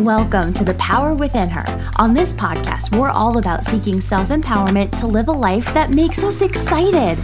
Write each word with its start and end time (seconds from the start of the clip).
Welcome 0.00 0.52
to 0.54 0.64
The 0.64 0.74
Power 0.74 1.14
Within 1.14 1.48
Her. 1.48 1.64
On 2.00 2.14
this 2.14 2.32
podcast, 2.32 2.98
we're 2.98 3.10
all 3.10 3.38
about 3.38 3.62
seeking 3.62 4.00
self 4.00 4.28
empowerment 4.30 4.98
to 4.98 5.06
live 5.06 5.28
a 5.28 5.32
life 5.32 5.72
that 5.72 5.90
makes 5.90 6.24
us 6.24 6.42
excited. 6.42 7.16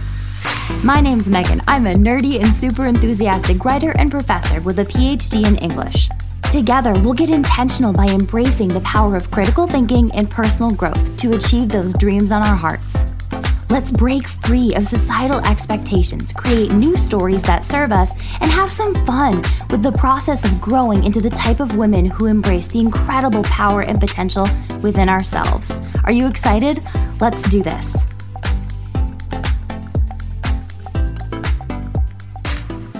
My 0.81 1.01
name's 1.01 1.29
Megan. 1.29 1.61
I'm 1.67 1.85
a 1.85 1.93
nerdy 1.93 2.41
and 2.41 2.53
super 2.53 2.85
enthusiastic 2.85 3.65
writer 3.65 3.91
and 3.97 4.09
professor 4.09 4.61
with 4.61 4.79
a 4.79 4.85
PhD 4.85 5.45
in 5.45 5.57
English. 5.57 6.07
Together, 6.49 6.93
we'll 7.01 7.13
get 7.13 7.29
intentional 7.29 7.91
by 7.91 8.05
embracing 8.07 8.69
the 8.69 8.79
power 8.81 9.17
of 9.17 9.29
critical 9.31 9.67
thinking 9.67 10.09
and 10.13 10.31
personal 10.31 10.71
growth 10.71 11.17
to 11.17 11.33
achieve 11.33 11.67
those 11.67 11.93
dreams 11.95 12.31
on 12.31 12.41
our 12.41 12.55
hearts. 12.55 13.10
Let's 13.71 13.89
break 13.89 14.27
free 14.27 14.75
of 14.75 14.85
societal 14.85 15.39
expectations, 15.47 16.33
create 16.33 16.73
new 16.73 16.97
stories 16.97 17.41
that 17.43 17.63
serve 17.63 17.93
us, 17.93 18.11
and 18.41 18.51
have 18.51 18.69
some 18.69 18.93
fun 19.05 19.37
with 19.69 19.81
the 19.81 19.93
process 19.93 20.43
of 20.43 20.59
growing 20.59 21.05
into 21.05 21.21
the 21.21 21.29
type 21.29 21.61
of 21.61 21.77
women 21.77 22.05
who 22.05 22.25
embrace 22.25 22.67
the 22.67 22.81
incredible 22.81 23.43
power 23.43 23.83
and 23.83 23.97
potential 23.97 24.45
within 24.81 25.07
ourselves. 25.07 25.71
Are 26.03 26.11
you 26.11 26.27
excited? 26.27 26.83
Let's 27.21 27.43
do 27.43 27.63
this. 27.63 27.95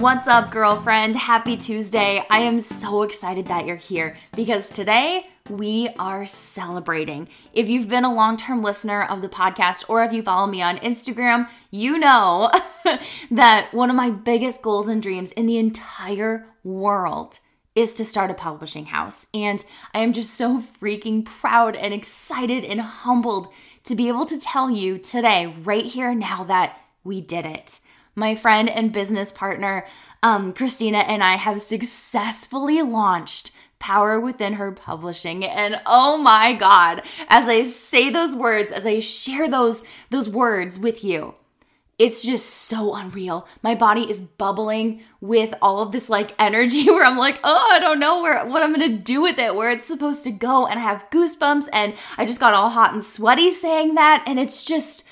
What's 0.00 0.26
up, 0.26 0.50
girlfriend? 0.50 1.16
Happy 1.16 1.58
Tuesday. 1.58 2.24
I 2.30 2.38
am 2.38 2.58
so 2.60 3.02
excited 3.02 3.44
that 3.48 3.66
you're 3.66 3.76
here 3.76 4.16
because 4.34 4.70
today 4.70 5.26
we 5.48 5.88
are 5.98 6.24
celebrating. 6.26 7.28
If 7.52 7.68
you've 7.68 7.88
been 7.88 8.04
a 8.04 8.14
long 8.14 8.36
term 8.36 8.62
listener 8.62 9.02
of 9.02 9.22
the 9.22 9.28
podcast 9.28 9.84
or 9.88 10.04
if 10.04 10.12
you 10.12 10.22
follow 10.22 10.46
me 10.46 10.62
on 10.62 10.78
Instagram, 10.78 11.48
you 11.70 11.98
know 11.98 12.50
that 13.30 13.72
one 13.72 13.90
of 13.90 13.96
my 13.96 14.10
biggest 14.10 14.62
goals 14.62 14.88
and 14.88 15.02
dreams 15.02 15.32
in 15.32 15.46
the 15.46 15.58
entire 15.58 16.46
world 16.64 17.40
is 17.74 17.94
to 17.94 18.04
start 18.04 18.30
a 18.30 18.34
publishing 18.34 18.86
house. 18.86 19.26
And 19.32 19.64
I 19.94 20.00
am 20.00 20.12
just 20.12 20.34
so 20.34 20.60
freaking 20.60 21.24
proud 21.24 21.74
and 21.74 21.94
excited 21.94 22.64
and 22.64 22.80
humbled 22.80 23.48
to 23.84 23.94
be 23.94 24.08
able 24.08 24.26
to 24.26 24.38
tell 24.38 24.70
you 24.70 24.98
today, 24.98 25.54
right 25.64 25.84
here 25.84 26.14
now, 26.14 26.44
that 26.44 26.78
we 27.02 27.20
did 27.20 27.46
it. 27.46 27.80
My 28.14 28.34
friend 28.34 28.68
and 28.68 28.92
business 28.92 29.32
partner, 29.32 29.86
um, 30.22 30.52
Kristina, 30.52 31.02
and 31.06 31.24
I 31.24 31.36
have 31.36 31.62
successfully 31.62 32.82
launched 32.82 33.52
power 33.82 34.20
within 34.20 34.54
her 34.54 34.70
publishing. 34.70 35.44
And 35.44 35.80
oh 35.84 36.16
my 36.16 36.52
god 36.52 37.02
as 37.28 37.48
i 37.48 37.64
say 37.64 38.08
those 38.10 38.34
words 38.34 38.70
as 38.72 38.86
i 38.86 39.00
share 39.00 39.48
those 39.48 39.82
those 40.10 40.28
words 40.28 40.78
with 40.78 41.02
you 41.02 41.34
it's 41.98 42.22
just 42.22 42.46
so 42.46 42.96
unreal. 42.96 43.46
My 43.62 43.76
body 43.76 44.10
is 44.10 44.20
bubbling 44.20 45.02
with 45.20 45.54
all 45.62 45.82
of 45.82 45.92
this 45.92 46.08
like 46.08 46.34
energy 46.36 46.84
where 46.86 47.04
i'm 47.04 47.16
like 47.16 47.38
oh 47.44 47.68
i 47.72 47.78
don't 47.78 48.00
know 48.00 48.22
where 48.22 48.44
what 48.44 48.62
i'm 48.62 48.72
gonna 48.72 48.88
do 48.88 49.20
with 49.20 49.38
it 49.38 49.54
where 49.54 49.70
it's 49.70 49.86
supposed 49.86 50.24
to 50.24 50.30
go. 50.30 50.66
And 50.66 50.78
i 50.78 50.82
have 50.82 51.10
goosebumps 51.10 51.68
and 51.72 51.94
i 52.16 52.24
just 52.24 52.40
got 52.40 52.54
all 52.54 52.70
hot 52.70 52.92
and 52.92 53.04
sweaty 53.04 53.52
saying 53.52 53.94
that. 53.94 54.24
And 54.26 54.38
it's 54.38 54.64
just 54.64 55.06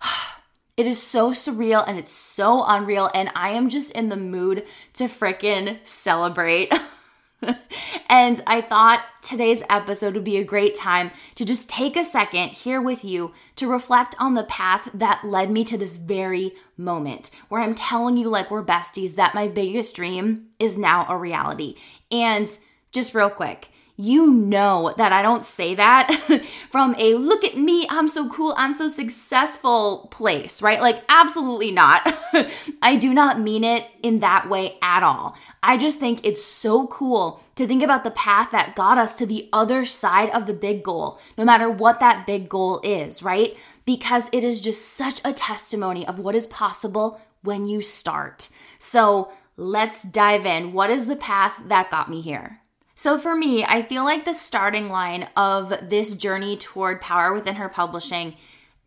it 0.76 0.86
is 0.86 1.02
so 1.02 1.32
surreal 1.32 1.84
and 1.86 1.98
it's 1.98 2.12
so 2.12 2.64
unreal. 2.64 3.10
And 3.14 3.30
i 3.34 3.50
am 3.50 3.68
just 3.68 3.90
in 3.92 4.08
the 4.08 4.16
mood 4.16 4.66
to 4.94 5.04
fricking 5.04 5.78
celebrate 5.84 6.72
and 8.08 8.40
I 8.46 8.60
thought 8.60 9.04
today's 9.22 9.62
episode 9.68 10.14
would 10.14 10.24
be 10.24 10.36
a 10.36 10.44
great 10.44 10.74
time 10.74 11.10
to 11.34 11.44
just 11.44 11.68
take 11.68 11.96
a 11.96 12.04
second 12.04 12.50
here 12.50 12.80
with 12.80 13.04
you 13.04 13.32
to 13.56 13.70
reflect 13.70 14.14
on 14.18 14.34
the 14.34 14.44
path 14.44 14.88
that 14.94 15.24
led 15.24 15.50
me 15.50 15.64
to 15.64 15.78
this 15.78 15.96
very 15.96 16.52
moment 16.76 17.30
where 17.48 17.60
I'm 17.60 17.74
telling 17.74 18.16
you, 18.16 18.28
like 18.28 18.50
we're 18.50 18.64
besties, 18.64 19.16
that 19.16 19.34
my 19.34 19.48
biggest 19.48 19.96
dream 19.96 20.48
is 20.58 20.78
now 20.78 21.06
a 21.08 21.16
reality. 21.16 21.76
And 22.10 22.56
just 22.92 23.14
real 23.14 23.30
quick, 23.30 23.68
you 24.00 24.30
know 24.30 24.94
that 24.96 25.12
I 25.12 25.20
don't 25.20 25.44
say 25.44 25.74
that 25.74 26.10
from 26.70 26.94
a 26.98 27.14
look 27.14 27.44
at 27.44 27.58
me, 27.58 27.86
I'm 27.90 28.08
so 28.08 28.28
cool, 28.30 28.54
I'm 28.56 28.72
so 28.72 28.88
successful 28.88 30.08
place, 30.10 30.62
right? 30.62 30.80
Like, 30.80 31.02
absolutely 31.08 31.70
not. 31.70 32.14
I 32.82 32.96
do 32.96 33.12
not 33.12 33.40
mean 33.40 33.62
it 33.62 33.86
in 34.02 34.20
that 34.20 34.48
way 34.48 34.78
at 34.80 35.02
all. 35.02 35.36
I 35.62 35.76
just 35.76 35.98
think 35.98 36.24
it's 36.24 36.42
so 36.42 36.86
cool 36.86 37.42
to 37.56 37.66
think 37.66 37.82
about 37.82 38.04
the 38.04 38.10
path 38.10 38.50
that 38.52 38.74
got 38.74 38.96
us 38.96 39.16
to 39.16 39.26
the 39.26 39.50
other 39.52 39.84
side 39.84 40.30
of 40.30 40.46
the 40.46 40.54
big 40.54 40.82
goal, 40.82 41.18
no 41.36 41.44
matter 41.44 41.68
what 41.68 42.00
that 42.00 42.26
big 42.26 42.48
goal 42.48 42.80
is, 42.82 43.22
right? 43.22 43.54
Because 43.84 44.30
it 44.32 44.44
is 44.44 44.62
just 44.62 44.88
such 44.88 45.20
a 45.24 45.34
testimony 45.34 46.06
of 46.06 46.18
what 46.18 46.34
is 46.34 46.46
possible 46.46 47.20
when 47.42 47.66
you 47.66 47.82
start. 47.82 48.48
So, 48.78 49.30
let's 49.58 50.04
dive 50.04 50.46
in. 50.46 50.72
What 50.72 50.88
is 50.88 51.06
the 51.06 51.16
path 51.16 51.60
that 51.66 51.90
got 51.90 52.08
me 52.08 52.22
here? 52.22 52.59
So 53.00 53.16
for 53.16 53.34
me, 53.34 53.64
I 53.64 53.80
feel 53.80 54.04
like 54.04 54.26
the 54.26 54.34
starting 54.34 54.90
line 54.90 55.30
of 55.34 55.88
this 55.88 56.12
journey 56.12 56.58
toward 56.58 57.00
power 57.00 57.32
within 57.32 57.54
her 57.54 57.70
publishing 57.70 58.36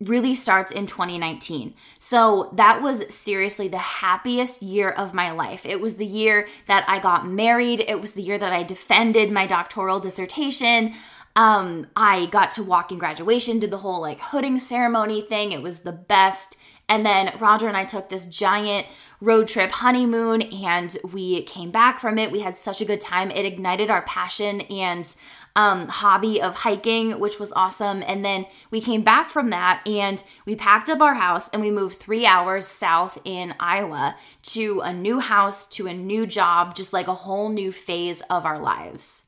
really 0.00 0.36
starts 0.36 0.70
in 0.70 0.86
2019. 0.86 1.74
So 1.98 2.52
that 2.54 2.80
was 2.80 3.12
seriously 3.12 3.66
the 3.66 3.78
happiest 3.78 4.62
year 4.62 4.88
of 4.88 5.14
my 5.14 5.32
life. 5.32 5.66
It 5.66 5.80
was 5.80 5.96
the 5.96 6.06
year 6.06 6.46
that 6.66 6.88
I 6.88 7.00
got 7.00 7.26
married, 7.26 7.80
it 7.88 8.00
was 8.00 8.12
the 8.12 8.22
year 8.22 8.38
that 8.38 8.52
I 8.52 8.62
defended 8.62 9.32
my 9.32 9.48
doctoral 9.48 9.98
dissertation. 9.98 10.94
Um, 11.34 11.88
I 11.96 12.26
got 12.26 12.52
to 12.52 12.62
walk 12.62 12.92
in 12.92 12.98
graduation, 12.98 13.58
did 13.58 13.72
the 13.72 13.78
whole 13.78 14.00
like 14.00 14.20
hooding 14.20 14.60
ceremony 14.60 15.22
thing. 15.22 15.50
It 15.50 15.60
was 15.60 15.80
the 15.80 15.90
best. 15.90 16.56
And 16.88 17.04
then 17.04 17.32
Roger 17.38 17.68
and 17.68 17.76
I 17.76 17.84
took 17.84 18.08
this 18.08 18.26
giant 18.26 18.86
road 19.20 19.48
trip 19.48 19.70
honeymoon 19.70 20.42
and 20.42 20.96
we 21.12 21.42
came 21.42 21.70
back 21.70 22.00
from 22.00 22.18
it. 22.18 22.30
We 22.30 22.40
had 22.40 22.56
such 22.56 22.80
a 22.80 22.84
good 22.84 23.00
time. 23.00 23.30
It 23.30 23.46
ignited 23.46 23.90
our 23.90 24.02
passion 24.02 24.62
and 24.62 25.14
um, 25.56 25.88
hobby 25.88 26.42
of 26.42 26.56
hiking, 26.56 27.20
which 27.20 27.38
was 27.38 27.52
awesome. 27.52 28.02
And 28.06 28.24
then 28.24 28.46
we 28.70 28.80
came 28.80 29.02
back 29.02 29.30
from 29.30 29.50
that 29.50 29.86
and 29.86 30.22
we 30.44 30.56
packed 30.56 30.88
up 30.88 31.00
our 31.00 31.14
house 31.14 31.48
and 31.50 31.62
we 31.62 31.70
moved 31.70 32.00
three 32.00 32.26
hours 32.26 32.66
south 32.66 33.18
in 33.24 33.54
Iowa 33.60 34.16
to 34.42 34.80
a 34.80 34.92
new 34.92 35.20
house, 35.20 35.66
to 35.68 35.86
a 35.86 35.94
new 35.94 36.26
job, 36.26 36.74
just 36.74 36.92
like 36.92 37.06
a 37.06 37.14
whole 37.14 37.48
new 37.48 37.70
phase 37.72 38.20
of 38.28 38.44
our 38.44 38.58
lives 38.58 39.24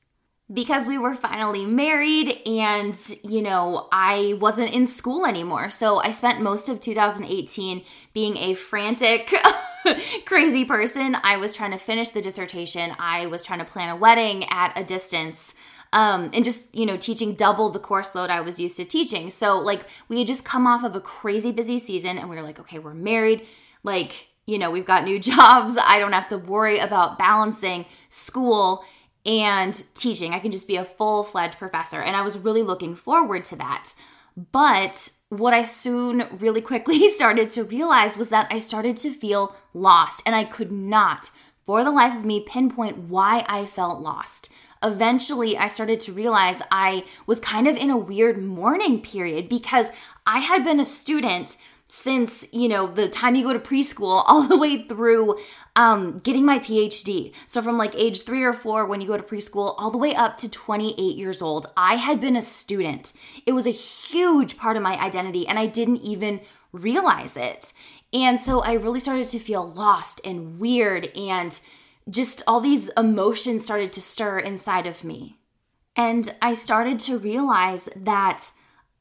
because 0.52 0.86
we 0.86 0.96
were 0.96 1.14
finally 1.14 1.66
married 1.66 2.40
and 2.46 2.96
you 3.24 3.42
know 3.42 3.88
I 3.90 4.38
wasn't 4.40 4.72
in 4.72 4.86
school 4.86 5.26
anymore. 5.26 5.70
So 5.70 5.98
I 5.98 6.10
spent 6.10 6.40
most 6.40 6.68
of 6.68 6.80
2018 6.80 7.84
being 8.12 8.36
a 8.36 8.54
frantic 8.54 9.34
crazy 10.24 10.64
person. 10.64 11.16
I 11.22 11.36
was 11.36 11.52
trying 11.52 11.72
to 11.72 11.78
finish 11.78 12.10
the 12.10 12.22
dissertation. 12.22 12.94
I 12.98 13.26
was 13.26 13.42
trying 13.42 13.58
to 13.58 13.64
plan 13.64 13.88
a 13.88 13.96
wedding 13.96 14.44
at 14.50 14.78
a 14.78 14.84
distance. 14.84 15.54
Um, 15.92 16.30
and 16.34 16.44
just 16.44 16.74
you 16.74 16.86
know 16.86 16.96
teaching 16.96 17.34
double 17.34 17.68
the 17.70 17.78
course 17.78 18.14
load 18.14 18.30
I 18.30 18.40
was 18.40 18.60
used 18.60 18.76
to 18.76 18.84
teaching. 18.84 19.30
So 19.30 19.58
like 19.58 19.86
we 20.08 20.18
had 20.18 20.28
just 20.28 20.44
come 20.44 20.66
off 20.66 20.84
of 20.84 20.94
a 20.94 21.00
crazy 21.00 21.50
busy 21.50 21.78
season 21.78 22.18
and 22.18 22.28
we 22.30 22.36
were 22.36 22.42
like 22.42 22.60
okay, 22.60 22.78
we're 22.78 22.94
married. 22.94 23.46
Like, 23.82 24.28
you 24.46 24.58
know, 24.58 24.70
we've 24.70 24.86
got 24.86 25.04
new 25.04 25.18
jobs. 25.20 25.76
I 25.80 25.98
don't 25.98 26.12
have 26.12 26.28
to 26.28 26.38
worry 26.38 26.78
about 26.78 27.18
balancing 27.18 27.86
school 28.08 28.84
and 29.26 29.84
teaching. 29.94 30.32
I 30.32 30.38
can 30.38 30.52
just 30.52 30.68
be 30.68 30.76
a 30.76 30.84
full 30.84 31.24
fledged 31.24 31.58
professor. 31.58 32.00
And 32.00 32.16
I 32.16 32.22
was 32.22 32.38
really 32.38 32.62
looking 32.62 32.94
forward 32.94 33.44
to 33.46 33.56
that. 33.56 33.92
But 34.52 35.10
what 35.28 35.54
I 35.54 35.62
soon 35.62 36.26
really 36.38 36.60
quickly 36.60 37.08
started 37.10 37.48
to 37.50 37.64
realize 37.64 38.16
was 38.16 38.28
that 38.28 38.46
I 38.50 38.58
started 38.58 38.96
to 38.98 39.12
feel 39.12 39.56
lost, 39.74 40.22
and 40.24 40.34
I 40.34 40.44
could 40.44 40.70
not, 40.70 41.30
for 41.64 41.82
the 41.82 41.90
life 41.90 42.16
of 42.16 42.24
me, 42.24 42.44
pinpoint 42.46 42.98
why 42.98 43.44
I 43.48 43.66
felt 43.66 44.00
lost. 44.00 44.50
Eventually, 44.82 45.56
I 45.56 45.68
started 45.68 46.00
to 46.00 46.12
realize 46.12 46.62
I 46.70 47.04
was 47.26 47.40
kind 47.40 47.66
of 47.66 47.76
in 47.76 47.90
a 47.90 47.96
weird 47.96 48.38
mourning 48.38 49.00
period 49.00 49.48
because 49.48 49.88
I 50.26 50.40
had 50.40 50.62
been 50.62 50.80
a 50.80 50.84
student 50.84 51.56
since 51.88 52.46
you 52.52 52.68
know 52.68 52.86
the 52.86 53.08
time 53.08 53.34
you 53.34 53.44
go 53.44 53.52
to 53.52 53.58
preschool 53.58 54.22
all 54.26 54.42
the 54.42 54.56
way 54.56 54.82
through 54.86 55.38
um, 55.76 56.18
getting 56.18 56.44
my 56.44 56.58
phd 56.58 57.32
so 57.46 57.62
from 57.62 57.78
like 57.78 57.94
age 57.94 58.22
three 58.22 58.42
or 58.42 58.52
four 58.52 58.86
when 58.86 59.00
you 59.00 59.06
go 59.06 59.16
to 59.16 59.22
preschool 59.22 59.74
all 59.78 59.90
the 59.90 59.98
way 59.98 60.14
up 60.14 60.36
to 60.36 60.50
28 60.50 61.16
years 61.16 61.40
old 61.40 61.68
i 61.76 61.94
had 61.94 62.20
been 62.20 62.36
a 62.36 62.42
student. 62.42 63.12
It 63.44 63.52
was 63.52 63.66
a 63.66 63.70
huge 63.70 64.56
part 64.56 64.76
of 64.76 64.82
my 64.82 65.00
identity 65.00 65.46
and 65.46 65.58
i 65.58 65.66
didn't 65.66 65.98
even 65.98 66.40
realize 66.72 67.36
it. 67.36 67.72
And 68.12 68.40
so 68.40 68.60
i 68.60 68.72
really 68.72 69.00
started 69.00 69.26
to 69.28 69.38
feel 69.38 69.70
lost 69.70 70.20
and 70.24 70.58
weird 70.58 71.06
and 71.16 71.58
just 72.08 72.42
all 72.46 72.60
these 72.60 72.88
emotions 72.90 73.64
started 73.64 73.92
to 73.94 74.00
stir 74.00 74.38
inside 74.38 74.86
of 74.86 75.04
me. 75.04 75.38
And 75.94 76.32
i 76.42 76.54
started 76.54 76.98
to 77.00 77.18
realize 77.18 77.88
that 77.96 78.50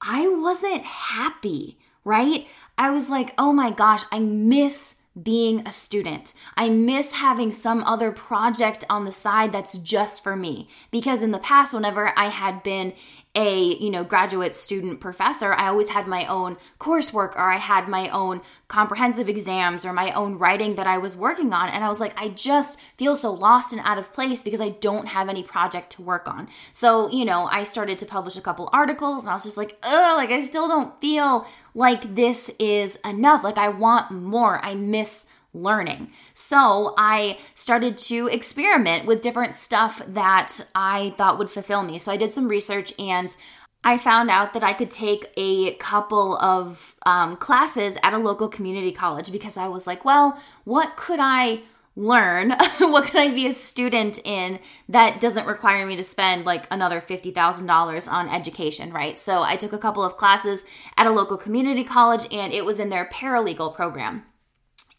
i 0.02 0.28
wasn't 0.28 0.84
happy 0.84 1.78
right 2.04 2.48
I 2.78 2.90
was 2.90 3.10
like, 3.10 3.34
oh 3.38 3.54
my 3.54 3.72
gosh, 3.72 4.04
I 4.12 4.20
miss 4.20 4.96
being 5.22 5.66
a 5.66 5.72
student. 5.72 6.34
I 6.58 6.70
miss 6.70 7.14
having 7.14 7.52
some 7.52 7.84
other 7.84 8.12
project 8.12 8.84
on 8.90 9.06
the 9.06 9.12
side 9.12 9.54
that's 9.54 9.78
just 9.78 10.22
for 10.22 10.36
me. 10.36 10.68
Because 10.92 11.24
in 11.24 11.32
the 11.32 11.40
past, 11.40 11.74
whenever 11.74 12.12
I 12.18 12.26
had 12.26 12.64
been 12.64 12.94
a 13.36 13.76
you 13.76 13.90
know 13.90 14.04
graduate 14.04 14.56
student 14.56 15.00
professor 15.00 15.54
i 15.54 15.68
always 15.68 15.90
had 15.90 16.08
my 16.08 16.26
own 16.26 16.58
coursework 16.80 17.36
or 17.36 17.52
i 17.52 17.58
had 17.58 17.88
my 17.88 18.08
own 18.10 18.42
comprehensive 18.68 19.30
exams 19.30 19.86
or 19.86 19.94
my 19.94 20.12
own 20.14 20.38
writing 20.38 20.76
that 20.76 20.88
i 20.88 20.98
was 20.98 21.16
working 21.16 21.54
on. 21.54 21.70
And 21.70 21.84
i 21.84 21.90
was 21.90 22.00
like 22.00 22.20
i 22.20 22.30
just 22.30 22.80
feel 22.98 23.16
so 23.16 23.32
lost 23.32 23.72
and 23.72 23.82
out 23.84 23.98
of 23.98 24.12
place 24.14 24.42
because 24.42 24.62
i 24.62 24.70
don't 24.70 25.08
have 25.08 25.30
any 25.30 25.44
project 25.44 25.92
to 25.92 26.02
work 26.02 26.28
on. 26.28 26.48
So 26.74 27.10
you 27.12 27.26
know 27.26 27.46
i 27.46 27.64
started 27.64 28.00
to 28.00 28.06
publish 28.06 28.38
a 28.38 28.42
couple 28.42 28.70
articles 28.74 29.24
and 29.24 29.30
i 29.30 29.34
was 29.34 29.44
just 29.44 29.58
like 29.58 29.78
oh 29.84 30.16
like 30.18 30.32
i 30.32 30.42
still 30.42 30.68
don't 30.68 31.00
feel 31.00 31.46
like 31.74 32.16
this 32.16 32.50
is 32.58 32.98
enough. 33.06 33.44
Like 33.44 33.58
i 33.58 33.70
want 33.70 34.12
more. 34.12 34.60
I 34.64 34.76
miss 34.76 35.28
learning. 35.56 36.12
So 36.34 36.94
I 36.98 37.40
started 37.56 37.98
to 38.00 38.28
experiment 38.28 39.06
with 39.06 39.22
different 39.22 39.56
stuff 39.56 40.02
that 40.08 40.62
I 40.76 41.14
thought 41.18 41.38
would 41.40 41.50
fulfill 41.50 41.82
me. 41.82 41.98
So 41.98 42.12
I 42.12 42.18
did 42.18 42.32
some 42.32 42.48
research 42.48 42.94
and 43.00 43.36
I 43.84 43.98
found 43.98 44.32
out 44.32 44.54
that 44.54 44.64
I 44.64 44.74
could 44.74 44.90
take 44.90 45.32
a 45.38 45.76
couple 45.76 46.38
of 46.38 46.96
um, 47.06 47.38
classes 47.38 47.98
at 48.04 48.14
a 48.14 48.18
local 48.18 48.50
community 48.50 48.92
college 48.92 49.32
because 49.32 49.58
I 49.58 49.68
was 49.68 49.86
like, 49.86 50.04
well, 50.04 50.42
what 50.64 50.98
could 50.98 51.20
I 51.22 51.62
learn? 51.96 52.50
what 52.80 53.06
could 53.06 53.20
I 53.20 53.30
be 53.30 53.46
a 53.46 53.54
student 53.54 54.20
in 54.26 54.60
that 54.90 55.22
doesn't 55.22 55.48
require 55.48 55.86
me 55.86 55.96
to 55.96 56.04
spend 56.04 56.46
like 56.46 56.66
another 56.72 57.00
$50,000 57.00 58.12
on 58.12 58.30
education, 58.30 58.92
right? 58.92 59.18
So 59.20 59.44
I 59.44 59.56
took 59.56 59.72
a 59.72 59.78
couple 59.78 60.04
of 60.04 60.18
classes 60.18 60.66
at 60.98 61.08
a 61.08 61.12
local 61.12 61.38
community 61.38 61.84
college 61.84 62.26
and 62.34 62.52
it 62.52 62.66
was 62.66 62.80
in 62.80 62.90
their 62.90 63.06
paralegal 63.06 63.76
program. 63.76 64.26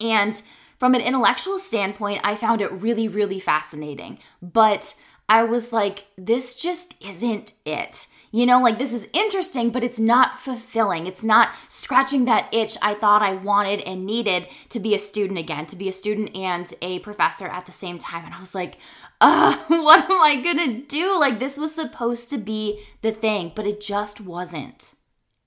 And 0.01 0.41
from 0.77 0.93
an 0.93 1.01
intellectual 1.01 1.57
standpoint, 1.59 2.21
I 2.23 2.35
found 2.35 2.61
it 2.61 2.71
really, 2.71 3.07
really 3.07 3.39
fascinating. 3.39 4.19
But 4.41 4.95
I 5.29 5.43
was 5.43 5.73
like, 5.73 6.05
this 6.17 6.55
just 6.55 7.01
isn't 7.03 7.53
it. 7.65 8.07
You 8.31 8.45
know, 8.45 8.61
like 8.61 8.77
this 8.77 8.93
is 8.93 9.07
interesting, 9.13 9.69
but 9.69 9.83
it's 9.83 9.99
not 9.99 10.37
fulfilling. 10.37 11.07
It's 11.07 11.23
not 11.23 11.49
scratching 11.69 12.25
that 12.25 12.53
itch 12.53 12.77
I 12.81 12.93
thought 12.93 13.21
I 13.21 13.33
wanted 13.33 13.81
and 13.81 14.05
needed 14.05 14.47
to 14.69 14.79
be 14.79 14.93
a 14.93 14.99
student 14.99 15.39
again, 15.39 15.65
to 15.67 15.75
be 15.75 15.87
a 15.87 15.93
student 15.93 16.35
and 16.35 16.71
a 16.81 16.99
professor 16.99 17.47
at 17.47 17.65
the 17.65 17.71
same 17.71 17.97
time. 17.97 18.25
And 18.25 18.33
I 18.33 18.39
was 18.39 18.53
like, 18.53 18.77
uh, 19.21 19.55
what 19.67 20.03
am 20.03 20.21
I 20.21 20.41
gonna 20.41 20.81
do? 20.81 21.17
Like, 21.19 21.39
this 21.39 21.57
was 21.57 21.73
supposed 21.73 22.29
to 22.31 22.37
be 22.37 22.83
the 23.01 23.11
thing, 23.11 23.53
but 23.55 23.65
it 23.65 23.79
just 23.79 24.19
wasn't. 24.19 24.93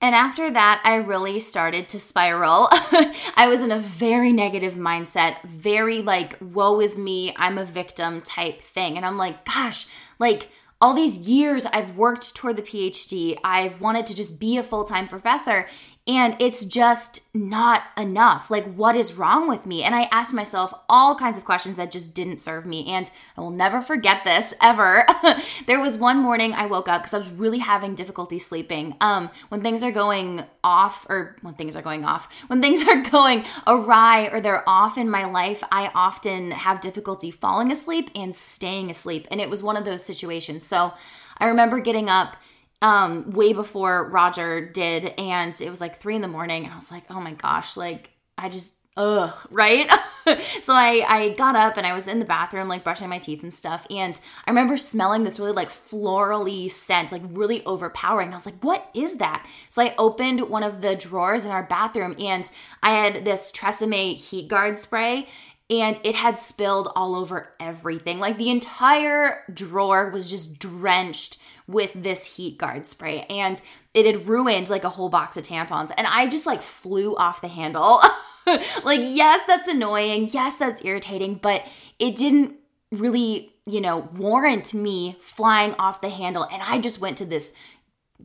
And 0.01 0.15
after 0.15 0.49
that, 0.49 0.81
I 0.83 0.95
really 0.95 1.39
started 1.39 1.87
to 1.89 1.99
spiral. 1.99 2.67
I 2.71 3.47
was 3.47 3.61
in 3.61 3.71
a 3.71 3.79
very 3.79 4.33
negative 4.33 4.73
mindset, 4.73 5.43
very 5.43 6.01
like, 6.01 6.37
woe 6.41 6.81
is 6.81 6.97
me, 6.97 7.35
I'm 7.37 7.59
a 7.59 7.65
victim 7.65 8.21
type 8.21 8.61
thing. 8.61 8.97
And 8.97 9.05
I'm 9.05 9.17
like, 9.17 9.45
gosh, 9.45 9.85
like, 10.17 10.49
all 10.81 10.95
these 10.95 11.15
years 11.15 11.67
I've 11.67 11.95
worked 11.95 12.35
toward 12.35 12.55
the 12.55 12.63
PhD, 12.63 13.37
I've 13.43 13.79
wanted 13.79 14.07
to 14.07 14.15
just 14.15 14.39
be 14.39 14.57
a 14.57 14.63
full 14.63 14.83
time 14.83 15.07
professor, 15.07 15.67
and 16.07 16.35
it's 16.39 16.65
just 16.65 17.29
not 17.35 17.83
enough. 17.95 18.49
Like, 18.49 18.73
what 18.73 18.95
is 18.95 19.13
wrong 19.13 19.47
with 19.47 19.67
me? 19.67 19.83
And 19.83 19.93
I 19.93 20.03
asked 20.11 20.33
myself 20.33 20.73
all 20.89 21.13
kinds 21.13 21.37
of 21.37 21.45
questions 21.45 21.77
that 21.77 21.91
just 21.91 22.15
didn't 22.15 22.37
serve 22.37 22.65
me. 22.65 22.87
And 22.87 23.11
I 23.37 23.41
will 23.41 23.51
never 23.51 23.81
forget 23.81 24.23
this 24.23 24.51
ever. 24.61 25.05
there 25.67 25.79
was 25.79 25.97
one 25.97 26.17
morning 26.17 26.53
I 26.53 26.65
woke 26.65 26.87
up 26.87 27.03
because 27.03 27.13
I 27.13 27.19
was 27.19 27.29
really 27.29 27.59
having 27.59 27.93
difficulty 27.93 28.39
sleeping. 28.39 28.97
Um, 28.99 29.29
when 29.49 29.61
things 29.61 29.83
are 29.83 29.91
going 29.91 30.43
off, 30.63 31.05
or 31.07 31.35
when 31.41 31.53
things 31.53 31.75
are 31.75 31.83
going 31.83 32.03
off, 32.03 32.33
when 32.47 32.63
things 32.63 32.87
are 32.87 33.03
going 33.03 33.45
awry 33.67 34.27
or 34.31 34.41
they're 34.41 34.67
off 34.67 34.97
in 34.97 35.07
my 35.07 35.25
life, 35.25 35.63
I 35.71 35.91
often 35.93 36.49
have 36.49 36.81
difficulty 36.81 37.29
falling 37.29 37.71
asleep 37.71 38.09
and 38.15 38.35
staying 38.35 38.89
asleep. 38.89 39.27
And 39.29 39.39
it 39.39 39.51
was 39.51 39.61
one 39.61 39.77
of 39.77 39.85
those 39.85 40.03
situations. 40.03 40.65
So 40.65 40.93
I 41.37 41.45
remember 41.45 41.79
getting 41.79 42.09
up 42.09 42.37
um, 42.81 43.31
way 43.31 43.53
before 43.53 44.09
Roger 44.09 44.65
did, 44.65 45.13
and 45.17 45.55
it 45.61 45.69
was 45.69 45.81
like 45.81 45.97
three 45.97 46.15
in 46.15 46.21
the 46.21 46.27
morning. 46.27 46.65
I 46.67 46.75
was 46.75 46.91
like, 46.91 47.03
oh 47.09 47.21
my 47.21 47.33
gosh, 47.33 47.77
like 47.77 48.11
I 48.37 48.49
just 48.49 48.73
ugh, 48.97 49.33
right? 49.51 49.89
so 50.61 50.73
I 50.73 51.05
I 51.07 51.29
got 51.37 51.55
up 51.55 51.77
and 51.77 51.85
I 51.85 51.93
was 51.93 52.07
in 52.07 52.19
the 52.19 52.25
bathroom 52.25 52.67
like 52.67 52.83
brushing 52.83 53.09
my 53.09 53.19
teeth 53.19 53.43
and 53.43 53.53
stuff 53.53 53.87
and 53.89 54.19
I 54.45 54.51
remember 54.51 54.77
smelling 54.77 55.23
this 55.23 55.39
really 55.39 55.51
like 55.51 55.69
florally 55.69 56.69
scent, 56.69 57.11
like 57.11 57.23
really 57.29 57.63
overpowering. 57.65 58.31
I 58.31 58.35
was 58.35 58.45
like, 58.45 58.63
"What 58.63 58.89
is 58.93 59.17
that?" 59.17 59.47
So 59.69 59.81
I 59.81 59.95
opened 59.97 60.49
one 60.49 60.63
of 60.63 60.81
the 60.81 60.95
drawers 60.95 61.45
in 61.45 61.51
our 61.51 61.63
bathroom 61.63 62.15
and 62.19 62.49
I 62.83 62.91
had 62.91 63.25
this 63.25 63.51
Tresemme 63.51 64.15
heat 64.15 64.47
guard 64.47 64.77
spray 64.77 65.27
and 65.71 65.99
it 66.03 66.15
had 66.15 66.37
spilled 66.37 66.91
all 66.97 67.15
over 67.15 67.53
everything. 67.59 68.19
Like 68.19 68.37
the 68.37 68.51
entire 68.51 69.43
drawer 69.51 70.09
was 70.09 70.29
just 70.29 70.59
drenched 70.59 71.37
with 71.65 71.93
this 71.95 72.35
heat 72.35 72.57
guard 72.57 72.85
spray 72.85 73.25
and 73.29 73.61
it 73.93 74.05
had 74.05 74.27
ruined 74.27 74.69
like 74.69 74.83
a 74.83 74.89
whole 74.89 75.07
box 75.07 75.37
of 75.37 75.43
tampons 75.43 75.91
and 75.97 76.05
I 76.05 76.27
just 76.27 76.45
like 76.45 76.61
flew 76.61 77.15
off 77.15 77.39
the 77.39 77.47
handle. 77.47 78.01
like 78.83 78.99
yes, 79.01 79.43
that's 79.47 79.69
annoying. 79.69 80.29
Yes, 80.33 80.57
that's 80.57 80.83
irritating, 80.83 81.35
but 81.35 81.63
it 81.99 82.17
didn't 82.17 82.57
really, 82.91 83.53
you 83.65 83.79
know, 83.79 84.09
warrant 84.13 84.73
me 84.73 85.15
flying 85.21 85.73
off 85.75 86.01
the 86.01 86.09
handle 86.09 86.45
and 86.51 86.61
I 86.61 86.79
just 86.79 86.99
went 86.99 87.17
to 87.19 87.25
this 87.25 87.53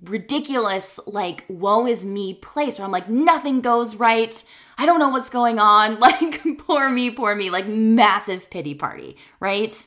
ridiculous 0.04 1.00
like 1.06 1.44
woe 1.48 1.86
is 1.86 2.04
me 2.04 2.34
place 2.34 2.78
where 2.78 2.84
I'm 2.84 2.92
like 2.92 3.08
nothing 3.08 3.60
goes 3.60 3.96
right. 3.96 4.42
I 4.78 4.84
don't 4.84 4.98
know 4.98 5.08
what's 5.08 5.30
going 5.30 5.58
on. 5.58 5.98
Like 6.00 6.42
poor 6.58 6.88
me, 6.88 7.10
poor 7.10 7.34
me, 7.34 7.50
like 7.50 7.66
massive 7.66 8.50
pity 8.50 8.74
party, 8.74 9.16
right? 9.40 9.86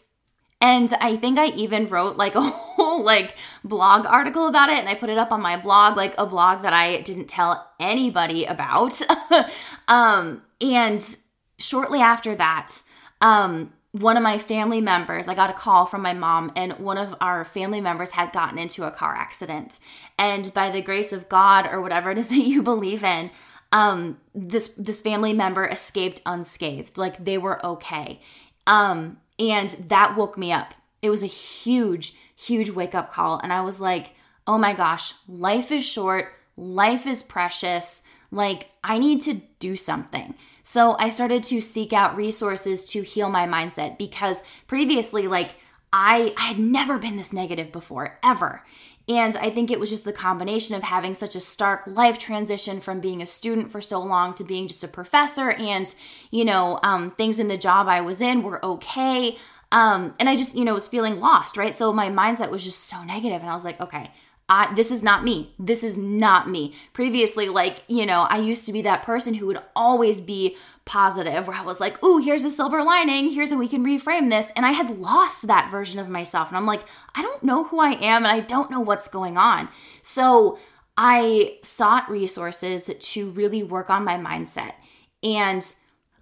And 0.61 0.93
I 0.99 1.15
think 1.15 1.39
I 1.39 1.47
even 1.47 1.87
wrote 1.87 2.17
like 2.17 2.35
a 2.35 2.41
whole 2.41 3.03
like 3.03 3.35
blog 3.63 4.05
article 4.05 4.47
about 4.47 4.69
it 4.69 4.79
and 4.79 4.89
I 4.89 4.95
put 4.95 5.09
it 5.09 5.17
up 5.17 5.31
on 5.31 5.41
my 5.41 5.57
blog, 5.57 5.97
like 5.97 6.15
a 6.17 6.25
blog 6.25 6.63
that 6.63 6.73
I 6.73 7.01
didn't 7.01 7.27
tell 7.27 7.71
anybody 7.79 8.45
about. 8.45 8.99
um, 9.87 10.41
and 10.61 11.17
shortly 11.57 11.99
after 12.01 12.35
that, 12.35 12.81
um, 13.21 13.73
one 13.91 14.17
of 14.17 14.23
my 14.23 14.37
family 14.37 14.81
members, 14.81 15.27
I 15.27 15.33
got 15.33 15.49
a 15.49 15.53
call 15.53 15.85
from 15.85 16.01
my 16.01 16.13
mom, 16.13 16.51
and 16.55 16.73
one 16.73 16.97
of 16.97 17.15
our 17.21 17.43
family 17.43 17.81
members 17.81 18.11
had 18.11 18.31
gotten 18.31 18.59
into 18.59 18.83
a 18.83 18.91
car 18.91 19.15
accident. 19.15 19.79
And 20.17 20.53
by 20.53 20.69
the 20.69 20.81
grace 20.81 21.11
of 21.11 21.27
God, 21.27 21.67
or 21.71 21.81
whatever 21.81 22.11
it 22.11 22.17
is 22.17 22.27
that 22.29 22.37
you 22.37 22.61
believe 22.61 23.03
in, 23.03 23.31
um, 23.71 24.19
this 24.33 24.69
this 24.69 25.01
family 25.01 25.33
member 25.33 25.65
escaped 25.65 26.21
unscathed. 26.25 26.97
Like 26.97 27.23
they 27.23 27.37
were 27.37 27.63
okay. 27.65 28.19
Um, 28.65 29.17
and 29.37 29.69
that 29.89 30.15
woke 30.15 30.37
me 30.37 30.51
up. 30.51 30.73
It 31.01 31.09
was 31.09 31.23
a 31.23 31.27
huge, 31.27 32.13
huge 32.35 32.69
wake 32.69 32.93
up 32.93 33.11
call. 33.11 33.39
And 33.41 33.53
I 33.53 33.61
was 33.61 33.79
like, 33.79 34.13
oh 34.45 34.57
my 34.57 34.73
gosh, 34.73 35.13
life 35.27 35.71
is 35.71 35.85
short, 35.85 36.33
life 36.57 37.07
is 37.07 37.23
precious. 37.23 38.03
Like, 38.31 38.69
I 38.83 38.97
need 38.97 39.21
to 39.23 39.41
do 39.59 39.75
something. 39.75 40.35
So 40.63 40.95
I 40.99 41.09
started 41.09 41.43
to 41.45 41.61
seek 41.61 41.93
out 41.93 42.15
resources 42.15 42.85
to 42.85 43.01
heal 43.01 43.29
my 43.29 43.47
mindset 43.47 43.97
because 43.97 44.43
previously, 44.67 45.27
like, 45.27 45.55
I, 45.91 46.33
I 46.37 46.41
had 46.49 46.59
never 46.59 46.99
been 46.99 47.17
this 47.17 47.33
negative 47.33 47.71
before, 47.71 48.19
ever. 48.23 48.63
And 49.07 49.35
I 49.37 49.49
think 49.49 49.71
it 49.71 49.79
was 49.79 49.89
just 49.89 50.05
the 50.05 50.13
combination 50.13 50.75
of 50.75 50.83
having 50.83 51.15
such 51.15 51.35
a 51.35 51.39
stark 51.39 51.87
life 51.87 52.19
transition 52.19 52.79
from 52.79 52.99
being 52.99 53.23
a 53.23 53.25
student 53.25 53.71
for 53.71 53.81
so 53.81 53.99
long 53.99 54.35
to 54.35 54.43
being 54.43 54.67
just 54.67 54.83
a 54.83 54.87
professor. 54.87 55.49
And, 55.49 55.93
you 56.29 56.45
know, 56.45 56.79
um, 56.83 57.11
things 57.11 57.39
in 57.39 57.47
the 57.47 57.57
job 57.57 57.87
I 57.87 58.01
was 58.01 58.21
in 58.21 58.43
were 58.43 58.63
okay. 58.63 59.37
Um, 59.71 60.13
and 60.19 60.29
I 60.29 60.35
just, 60.35 60.55
you 60.55 60.63
know, 60.63 60.75
was 60.75 60.87
feeling 60.87 61.19
lost, 61.19 61.57
right? 61.57 61.73
So 61.73 61.91
my 61.91 62.09
mindset 62.09 62.51
was 62.51 62.63
just 62.63 62.85
so 62.85 63.03
negative, 63.03 63.41
And 63.41 63.49
I 63.49 63.55
was 63.55 63.63
like, 63.63 63.81
okay, 63.81 64.11
I, 64.49 64.73
this 64.73 64.91
is 64.91 65.03
not 65.03 65.23
me. 65.23 65.53
This 65.59 65.83
is 65.83 65.97
not 65.97 66.49
me. 66.49 66.73
Previously, 66.91 67.47
like, 67.49 67.83
you 67.87 68.05
know, 68.05 68.21
I 68.29 68.39
used 68.39 68.65
to 68.65 68.73
be 68.73 68.81
that 68.81 69.03
person 69.03 69.35
who 69.35 69.45
would 69.45 69.61
always 69.75 70.19
be 70.19 70.57
positive, 70.85 71.47
where 71.47 71.55
I 71.55 71.61
was 71.61 71.79
like, 71.79 72.03
ooh, 72.03 72.17
here's 72.17 72.43
a 72.43 72.49
silver 72.49 72.83
lining. 72.83 73.29
Here's 73.29 73.51
how 73.51 73.59
we 73.59 73.67
can 73.67 73.85
reframe 73.85 74.31
this. 74.31 74.51
And 74.55 74.65
I 74.65 74.71
had 74.71 74.97
lost 74.97 75.45
that 75.45 75.69
version 75.69 75.99
of 75.99 76.09
myself. 76.09 76.47
And 76.47 76.57
I'm 76.57 76.65
like, 76.65 76.81
I 77.13 77.21
don't 77.21 77.43
know 77.43 77.65
who 77.65 77.79
I 77.79 77.91
am 77.91 78.25
and 78.25 78.27
I 78.27 78.39
don't 78.39 78.71
know 78.71 78.79
what's 78.79 79.07
going 79.07 79.37
on. 79.37 79.69
So 80.01 80.57
I 80.97 81.59
sought 81.61 82.09
resources 82.09 82.89
to 82.99 83.29
really 83.29 83.61
work 83.61 83.91
on 83.91 84.03
my 84.03 84.17
mindset. 84.17 84.73
And 85.21 85.63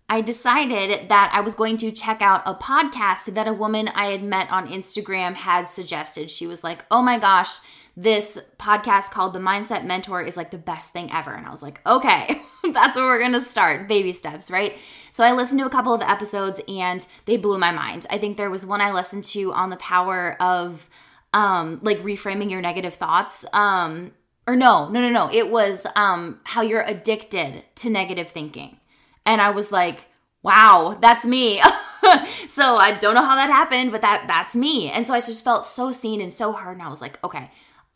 I 0.09 0.21
decided 0.21 1.09
that 1.09 1.31
I 1.33 1.41
was 1.41 1.53
going 1.53 1.77
to 1.77 1.91
check 1.91 2.21
out 2.21 2.43
a 2.45 2.53
podcast 2.53 3.33
that 3.33 3.47
a 3.47 3.53
woman 3.53 3.87
I 3.87 4.07
had 4.07 4.23
met 4.23 4.51
on 4.51 4.67
Instagram 4.67 5.35
had 5.35 5.69
suggested. 5.69 6.29
She 6.29 6.45
was 6.45 6.63
like, 6.63 6.85
oh 6.91 7.01
my 7.01 7.17
gosh, 7.17 7.57
this 7.99 8.37
podcast 8.59 9.09
called 9.09 9.33
The 9.33 9.39
Mindset 9.39 9.83
Mentor 9.83 10.21
is 10.21 10.37
like 10.37 10.51
the 10.51 10.57
best 10.59 10.93
thing 10.93 11.11
ever. 11.11 11.33
And 11.33 11.47
I 11.47 11.49
was 11.49 11.63
like, 11.63 11.81
okay, 11.83 12.39
that's 12.71 12.95
where 12.95 13.05
we're 13.05 13.19
gonna 13.19 13.41
start. 13.41 13.87
Baby 13.87 14.13
steps, 14.13 14.51
right? 14.51 14.77
So 15.09 15.23
I 15.23 15.31
listened 15.31 15.59
to 15.61 15.65
a 15.65 15.71
couple 15.71 15.95
of 15.95 16.03
episodes 16.03 16.61
and 16.67 17.05
they 17.25 17.37
blew 17.37 17.57
my 17.57 17.71
mind. 17.71 18.05
I 18.11 18.19
think 18.19 18.37
there 18.37 18.51
was 18.51 18.63
one 18.63 18.81
I 18.81 18.91
listened 18.91 19.23
to 19.25 19.51
on 19.51 19.71
the 19.71 19.77
power 19.77 20.37
of 20.39 20.87
um 21.33 21.79
like 21.81 21.97
reframing 22.03 22.51
your 22.51 22.61
negative 22.61 22.93
thoughts. 22.93 23.45
Um 23.51 24.11
or 24.45 24.55
no, 24.55 24.89
no, 24.89 25.01
no, 25.01 25.09
no. 25.09 25.33
It 25.33 25.49
was 25.49 25.87
um 25.95 26.39
how 26.43 26.61
you're 26.61 26.83
addicted 26.83 27.63
to 27.77 27.89
negative 27.89 28.29
thinking. 28.29 28.77
And 29.25 29.41
I 29.41 29.49
was 29.49 29.71
like, 29.71 30.05
wow, 30.43 30.99
that's 31.01 31.25
me. 31.25 31.59
so 32.47 32.75
I 32.75 32.95
don't 33.01 33.15
know 33.15 33.25
how 33.25 33.35
that 33.35 33.49
happened, 33.49 33.91
but 33.91 34.01
that 34.01 34.25
that's 34.27 34.55
me. 34.55 34.91
And 34.91 35.07
so 35.07 35.15
I 35.15 35.19
just 35.19 35.43
felt 35.43 35.65
so 35.65 35.91
seen 35.91 36.21
and 36.21 36.31
so 36.31 36.53
heard 36.53 36.73
and 36.73 36.83
I 36.83 36.89
was 36.89 37.01
like, 37.01 37.17
okay, 37.23 37.49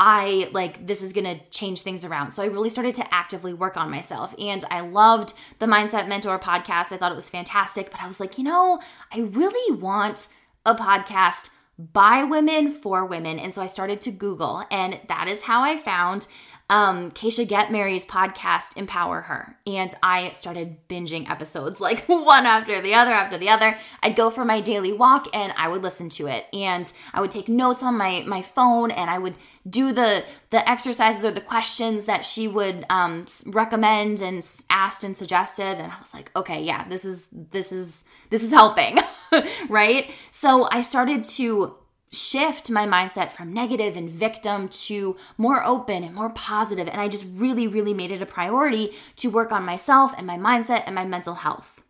I 0.04 0.50
like 0.52 0.88
this 0.88 1.04
is 1.04 1.14
gonna 1.14 1.40
change 1.52 1.84
things 1.84 2.04
around. 2.04 2.32
So 2.32 2.42
I 2.42 2.48
really 2.48 2.72
started 2.72 2.96
to 2.96 3.14
actively 3.14 3.54
work 3.54 3.78
on 3.78 3.92
myself. 3.92 4.34
And 4.40 4.66
I 4.72 4.82
loved 4.82 5.34
the 5.60 5.68
Mindset 5.68 6.08
Mentor 6.08 6.40
podcast. 6.40 6.92
I 6.92 6.98
thought 6.98 7.12
it 7.12 7.16
was 7.16 7.30
fantastic, 7.30 7.92
but 7.92 8.02
I 8.02 8.08
was 8.08 8.20
like, 8.20 8.40
you 8.40 8.44
know, 8.44 8.80
I 9.14 9.20
really 9.20 9.78
want 9.78 10.28
a 10.66 10.74
podcast 10.74 11.52
by 11.78 12.24
women 12.24 12.72
for 12.72 13.06
women. 13.06 13.38
And 13.38 13.54
so 13.54 13.62
I 13.62 13.68
started 13.68 14.02
to 14.02 14.12
Google, 14.12 14.64
and 14.72 15.00
that 15.08 15.28
is 15.28 15.44
how 15.44 15.62
I 15.62 15.78
found 15.78 16.28
um, 16.72 17.12
Keisha 17.12 17.46
Get 17.46 17.70
Mary's 17.70 18.06
podcast, 18.06 18.78
Empower 18.78 19.22
Her. 19.22 19.58
And 19.68 19.94
I 20.02 20.32
started 20.32 20.88
binging 20.88 21.30
episodes 21.30 21.80
like 21.82 22.06
one 22.08 22.46
after 22.46 22.82
the 22.82 22.96
other 22.96 23.12
after 23.12 23.38
the 23.38 23.50
other. 23.50 23.78
I'd 24.02 24.16
go 24.16 24.30
for 24.30 24.46
my 24.46 24.62
daily 24.62 24.94
walk 24.94 25.28
and 25.36 25.54
I 25.58 25.68
would 25.68 25.84
listen 25.84 26.10
to 26.12 26.28
it. 26.28 26.46
And 26.54 26.92
I 27.14 27.20
would 27.20 27.30
take 27.30 27.50
notes 27.50 27.84
on 27.84 27.98
my, 27.98 28.24
my 28.26 28.42
phone 28.42 28.90
and 28.90 29.10
I 29.10 29.20
would 29.20 29.36
do 29.70 29.92
the, 29.92 30.24
the 30.50 30.68
exercises 30.68 31.26
or 31.26 31.32
the 31.32 31.42
questions 31.42 32.06
that 32.06 32.24
she 32.24 32.48
would 32.48 32.86
um, 32.90 33.28
recommend 33.48 34.22
and 34.22 34.44
asked 34.70 35.04
and 35.04 35.16
suggested. 35.16 35.78
And 35.78 35.92
I 35.92 36.00
was 36.00 36.14
like, 36.14 36.32
okay, 36.38 36.64
yeah, 36.64 36.88
this 36.88 37.04
is, 37.04 37.28
this 37.32 37.74
is, 37.74 38.06
this 38.30 38.44
is 38.44 38.52
helping, 38.52 38.98
right? 39.70 40.10
So 40.32 40.70
I 40.72 40.82
started 40.82 41.26
to 41.26 41.76
shift 42.12 42.70
my 42.70 42.86
mindset 42.86 43.32
from 43.32 43.54
negative 43.54 43.96
and 43.96 44.10
victim 44.10 44.68
to 44.68 45.16
more 45.38 45.64
open 45.66 46.04
and 46.04 46.14
more 46.14 46.30
positive 46.30 46.90
and 46.90 47.00
I 47.00 47.08
just 47.08 47.26
really 47.34 47.68
really 47.68 47.94
made 47.94 48.12
it 48.12 48.22
a 48.22 48.26
priority 48.26 48.92
to 49.18 49.30
work 49.30 49.52
on 49.52 49.64
myself 49.64 50.14
and 50.18 50.28
my 50.28 50.38
mindset 50.38 50.84
and 50.86 50.96
my 50.96 51.06
mental 51.06 51.36
health. 51.36 51.82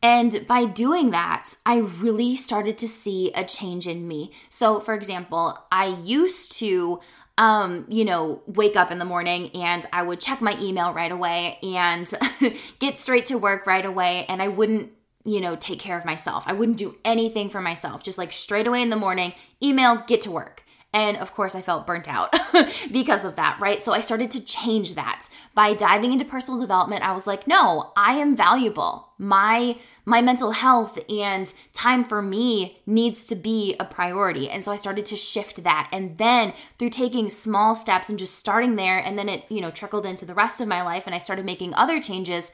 And 0.00 0.46
by 0.46 0.64
doing 0.64 1.10
that, 1.10 1.54
I 1.66 1.78
really 1.78 2.36
started 2.36 2.78
to 2.78 2.88
see 2.88 3.32
a 3.32 3.42
change 3.42 3.88
in 3.88 4.06
me. 4.06 4.30
So, 4.48 4.78
for 4.78 4.94
example, 4.94 5.58
I 5.72 5.86
used 6.04 6.52
to 6.58 7.00
um, 7.38 7.86
you 7.88 8.04
know, 8.04 8.42
wake 8.48 8.74
up 8.74 8.90
in 8.90 8.98
the 8.98 9.04
morning 9.04 9.50
and 9.54 9.86
I 9.92 10.02
would 10.02 10.20
check 10.20 10.40
my 10.40 10.58
email 10.60 10.92
right 10.92 11.12
away 11.12 11.58
and 11.62 12.12
get 12.80 12.98
straight 12.98 13.26
to 13.26 13.38
work 13.38 13.64
right 13.64 13.86
away 13.86 14.26
and 14.28 14.42
I 14.42 14.48
wouldn't 14.48 14.90
you 15.28 15.40
know, 15.40 15.56
take 15.56 15.78
care 15.78 15.98
of 15.98 16.04
myself. 16.04 16.44
I 16.46 16.52
wouldn't 16.52 16.78
do 16.78 16.96
anything 17.04 17.50
for 17.50 17.60
myself. 17.60 18.02
Just 18.02 18.18
like 18.18 18.32
straight 18.32 18.66
away 18.66 18.82
in 18.82 18.90
the 18.90 18.96
morning, 18.96 19.34
email, 19.62 20.02
get 20.06 20.22
to 20.22 20.30
work. 20.30 20.64
And 20.92 21.18
of 21.18 21.34
course, 21.34 21.54
I 21.54 21.60
felt 21.60 21.86
burnt 21.86 22.08
out 22.08 22.34
because 22.92 23.24
of 23.24 23.36
that, 23.36 23.58
right? 23.60 23.82
So 23.82 23.92
I 23.92 24.00
started 24.00 24.30
to 24.30 24.44
change 24.44 24.94
that. 24.94 25.28
By 25.54 25.74
diving 25.74 26.12
into 26.12 26.24
personal 26.24 26.58
development, 26.58 27.04
I 27.04 27.12
was 27.12 27.26
like, 27.26 27.46
no, 27.46 27.92
I 27.94 28.14
am 28.14 28.34
valuable. 28.34 29.10
My 29.18 29.76
my 30.06 30.22
mental 30.22 30.52
health 30.52 30.98
and 31.10 31.52
time 31.74 32.02
for 32.02 32.22
me 32.22 32.80
needs 32.86 33.26
to 33.26 33.34
be 33.34 33.76
a 33.78 33.84
priority. 33.84 34.48
And 34.48 34.64
so 34.64 34.72
I 34.72 34.76
started 34.76 35.04
to 35.06 35.16
shift 35.16 35.62
that. 35.64 35.90
And 35.92 36.16
then 36.16 36.54
through 36.78 36.88
taking 36.88 37.28
small 37.28 37.74
steps 37.74 38.08
and 38.08 38.18
just 38.18 38.38
starting 38.38 38.76
there 38.76 38.96
and 38.96 39.18
then 39.18 39.28
it, 39.28 39.44
you 39.50 39.60
know, 39.60 39.70
trickled 39.70 40.06
into 40.06 40.24
the 40.24 40.32
rest 40.32 40.62
of 40.62 40.68
my 40.68 40.80
life 40.80 41.02
and 41.04 41.14
I 41.14 41.18
started 41.18 41.44
making 41.44 41.74
other 41.74 42.00
changes, 42.00 42.50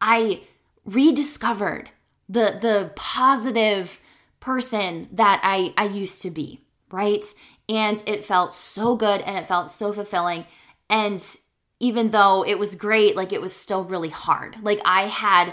I 0.00 0.42
rediscovered 0.84 1.90
the 2.32 2.58
the 2.60 2.92
positive 2.96 4.00
person 4.40 5.08
that 5.12 5.40
I 5.44 5.74
I 5.76 5.84
used 5.84 6.22
to 6.22 6.30
be, 6.30 6.60
right? 6.90 7.24
And 7.68 8.02
it 8.06 8.24
felt 8.24 8.54
so 8.54 8.96
good 8.96 9.20
and 9.20 9.36
it 9.38 9.46
felt 9.46 9.70
so 9.70 9.92
fulfilling 9.92 10.46
and 10.90 11.24
even 11.78 12.10
though 12.10 12.44
it 12.44 12.58
was 12.58 12.76
great, 12.76 13.16
like 13.16 13.32
it 13.32 13.42
was 13.42 13.54
still 13.54 13.84
really 13.84 14.08
hard. 14.08 14.56
Like 14.62 14.80
I 14.84 15.08
had 15.08 15.52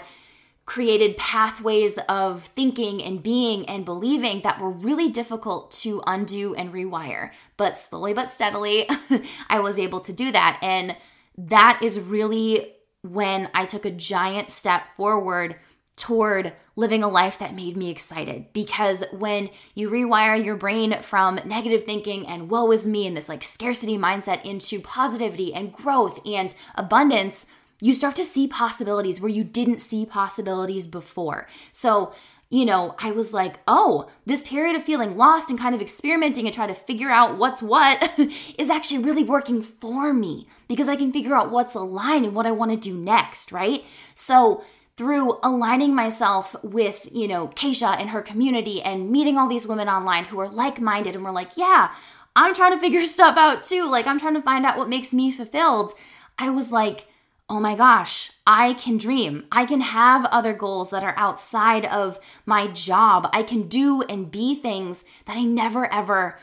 created 0.64 1.16
pathways 1.16 1.98
of 2.08 2.44
thinking 2.44 3.02
and 3.02 3.20
being 3.20 3.68
and 3.68 3.84
believing 3.84 4.40
that 4.42 4.60
were 4.60 4.70
really 4.70 5.08
difficult 5.08 5.72
to 5.72 6.00
undo 6.06 6.54
and 6.54 6.72
rewire. 6.72 7.30
But 7.56 7.76
slowly 7.76 8.14
but 8.14 8.30
steadily, 8.30 8.88
I 9.50 9.58
was 9.58 9.78
able 9.78 10.00
to 10.00 10.12
do 10.12 10.30
that. 10.30 10.58
And 10.62 10.96
that 11.36 11.80
is 11.82 11.98
really 11.98 12.74
when 13.02 13.48
I 13.52 13.64
took 13.64 13.84
a 13.84 13.90
giant 13.90 14.52
step 14.52 14.94
forward 14.96 15.56
toward 16.00 16.54
living 16.76 17.02
a 17.02 17.08
life 17.08 17.38
that 17.38 17.54
made 17.54 17.76
me 17.76 17.90
excited. 17.90 18.46
Because 18.54 19.04
when 19.12 19.50
you 19.74 19.90
rewire 19.90 20.42
your 20.42 20.56
brain 20.56 21.00
from 21.02 21.38
negative 21.44 21.84
thinking 21.84 22.26
and 22.26 22.48
woe 22.48 22.72
is 22.72 22.86
me 22.86 23.06
and 23.06 23.14
this 23.16 23.28
like 23.28 23.44
scarcity 23.44 23.98
mindset 23.98 24.42
into 24.44 24.80
positivity 24.80 25.52
and 25.52 25.72
growth 25.72 26.18
and 26.26 26.54
abundance, 26.74 27.44
you 27.82 27.94
start 27.94 28.16
to 28.16 28.24
see 28.24 28.48
possibilities 28.48 29.20
where 29.20 29.30
you 29.30 29.44
didn't 29.44 29.80
see 29.80 30.06
possibilities 30.06 30.86
before. 30.86 31.46
So, 31.70 32.14
you 32.48 32.64
know, 32.64 32.96
I 32.98 33.10
was 33.10 33.34
like, 33.34 33.60
oh, 33.68 34.08
this 34.24 34.42
period 34.42 34.74
of 34.74 34.82
feeling 34.82 35.18
lost 35.18 35.50
and 35.50 35.58
kind 35.58 35.74
of 35.74 35.82
experimenting 35.82 36.46
and 36.46 36.54
trying 36.54 36.68
to 36.68 36.74
figure 36.74 37.10
out 37.10 37.36
what's 37.36 37.62
what 37.62 38.10
is 38.58 38.70
actually 38.70 39.04
really 39.04 39.22
working 39.22 39.60
for 39.60 40.14
me 40.14 40.48
because 40.66 40.88
I 40.88 40.96
can 40.96 41.12
figure 41.12 41.34
out 41.34 41.50
what's 41.50 41.74
aligned 41.74 42.24
and 42.24 42.34
what 42.34 42.46
I 42.46 42.52
want 42.52 42.70
to 42.70 42.76
do 42.76 42.96
next, 42.96 43.52
right? 43.52 43.84
So, 44.14 44.64
through 45.00 45.38
aligning 45.42 45.94
myself 45.94 46.54
with, 46.62 47.08
you 47.10 47.26
know, 47.26 47.48
Keisha 47.48 47.98
and 47.98 48.10
her 48.10 48.20
community 48.20 48.82
and 48.82 49.08
meeting 49.08 49.38
all 49.38 49.48
these 49.48 49.66
women 49.66 49.88
online 49.88 50.26
who 50.26 50.38
are 50.38 50.50
like 50.50 50.78
minded 50.78 51.14
and 51.16 51.24
were 51.24 51.32
like, 51.32 51.56
yeah, 51.56 51.94
I'm 52.36 52.52
trying 52.52 52.74
to 52.74 52.80
figure 52.80 53.02
stuff 53.06 53.38
out 53.38 53.62
too. 53.62 53.88
Like, 53.88 54.06
I'm 54.06 54.20
trying 54.20 54.34
to 54.34 54.42
find 54.42 54.66
out 54.66 54.76
what 54.76 54.90
makes 54.90 55.14
me 55.14 55.30
fulfilled. 55.32 55.94
I 56.38 56.50
was 56.50 56.70
like, 56.70 57.06
oh 57.48 57.58
my 57.60 57.74
gosh, 57.74 58.30
I 58.46 58.74
can 58.74 58.98
dream. 58.98 59.46
I 59.50 59.64
can 59.64 59.80
have 59.80 60.26
other 60.26 60.52
goals 60.52 60.90
that 60.90 61.02
are 61.02 61.14
outside 61.16 61.86
of 61.86 62.20
my 62.44 62.66
job. 62.66 63.30
I 63.32 63.42
can 63.42 63.68
do 63.68 64.02
and 64.02 64.30
be 64.30 64.54
things 64.54 65.06
that 65.24 65.38
I 65.38 65.44
never 65.44 65.90
ever 65.90 66.38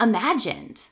imagined 0.00 0.86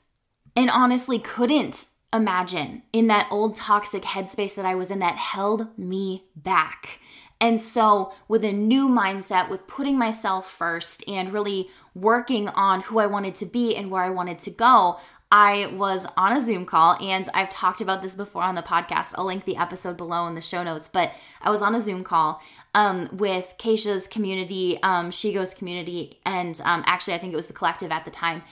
and 0.56 0.68
honestly 0.68 1.20
couldn't 1.20 1.86
imagine 2.14 2.82
in 2.92 3.08
that 3.08 3.28
old 3.30 3.56
toxic 3.56 4.02
headspace 4.02 4.54
that 4.54 4.64
I 4.64 4.74
was 4.74 4.90
in 4.90 5.00
that 5.00 5.16
held 5.16 5.76
me 5.78 6.24
back. 6.36 7.00
And 7.40 7.60
so, 7.60 8.12
with 8.28 8.44
a 8.44 8.52
new 8.52 8.88
mindset, 8.88 9.50
with 9.50 9.66
putting 9.66 9.98
myself 9.98 10.50
first 10.50 11.06
and 11.08 11.32
really 11.32 11.68
working 11.94 12.48
on 12.48 12.82
who 12.82 12.98
I 12.98 13.06
wanted 13.06 13.34
to 13.36 13.46
be 13.46 13.76
and 13.76 13.90
where 13.90 14.02
I 14.02 14.10
wanted 14.10 14.38
to 14.40 14.50
go, 14.50 14.98
I 15.30 15.66
was 15.74 16.06
on 16.16 16.36
a 16.36 16.40
Zoom 16.40 16.64
call, 16.64 16.96
and 17.00 17.28
I've 17.34 17.50
talked 17.50 17.80
about 17.80 18.02
this 18.02 18.14
before 18.14 18.42
on 18.42 18.54
the 18.54 18.62
podcast. 18.62 19.14
I'll 19.18 19.24
link 19.24 19.44
the 19.44 19.56
episode 19.56 19.96
below 19.96 20.28
in 20.28 20.36
the 20.36 20.40
show 20.40 20.62
notes, 20.62 20.86
but 20.86 21.12
I 21.42 21.50
was 21.50 21.60
on 21.60 21.74
a 21.74 21.80
Zoom 21.80 22.04
call 22.04 22.40
um, 22.74 23.08
with 23.12 23.54
Keisha's 23.58 24.06
community, 24.06 24.80
um, 24.82 25.10
She 25.10 25.32
Goes 25.32 25.52
community, 25.52 26.20
and 26.24 26.60
um, 26.64 26.84
actually, 26.86 27.14
I 27.14 27.18
think 27.18 27.32
it 27.32 27.36
was 27.36 27.48
the 27.48 27.52
collective 27.52 27.90
at 27.90 28.04
the 28.04 28.10
time. 28.10 28.42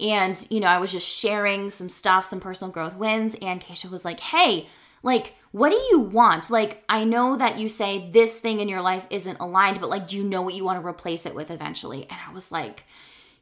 And, 0.00 0.46
you 0.50 0.60
know, 0.60 0.66
I 0.66 0.78
was 0.78 0.92
just 0.92 1.08
sharing 1.08 1.70
some 1.70 1.88
stuff, 1.88 2.24
some 2.24 2.40
personal 2.40 2.72
growth 2.72 2.96
wins, 2.96 3.36
and 3.42 3.60
Keisha 3.60 3.90
was 3.90 4.04
like, 4.04 4.20
hey, 4.20 4.68
like, 5.02 5.34
what 5.52 5.70
do 5.70 5.76
you 5.90 5.98
want? 5.98 6.50
Like, 6.50 6.84
I 6.88 7.04
know 7.04 7.36
that 7.36 7.58
you 7.58 7.68
say 7.68 8.10
this 8.10 8.38
thing 8.38 8.60
in 8.60 8.68
your 8.68 8.82
life 8.82 9.06
isn't 9.10 9.40
aligned, 9.40 9.80
but 9.80 9.90
like, 9.90 10.06
do 10.06 10.16
you 10.16 10.24
know 10.24 10.42
what 10.42 10.54
you 10.54 10.64
want 10.64 10.80
to 10.80 10.86
replace 10.86 11.26
it 11.26 11.34
with 11.34 11.50
eventually? 11.50 12.02
And 12.02 12.18
I 12.28 12.32
was 12.32 12.52
like, 12.52 12.84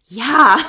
yeah, 0.08 0.24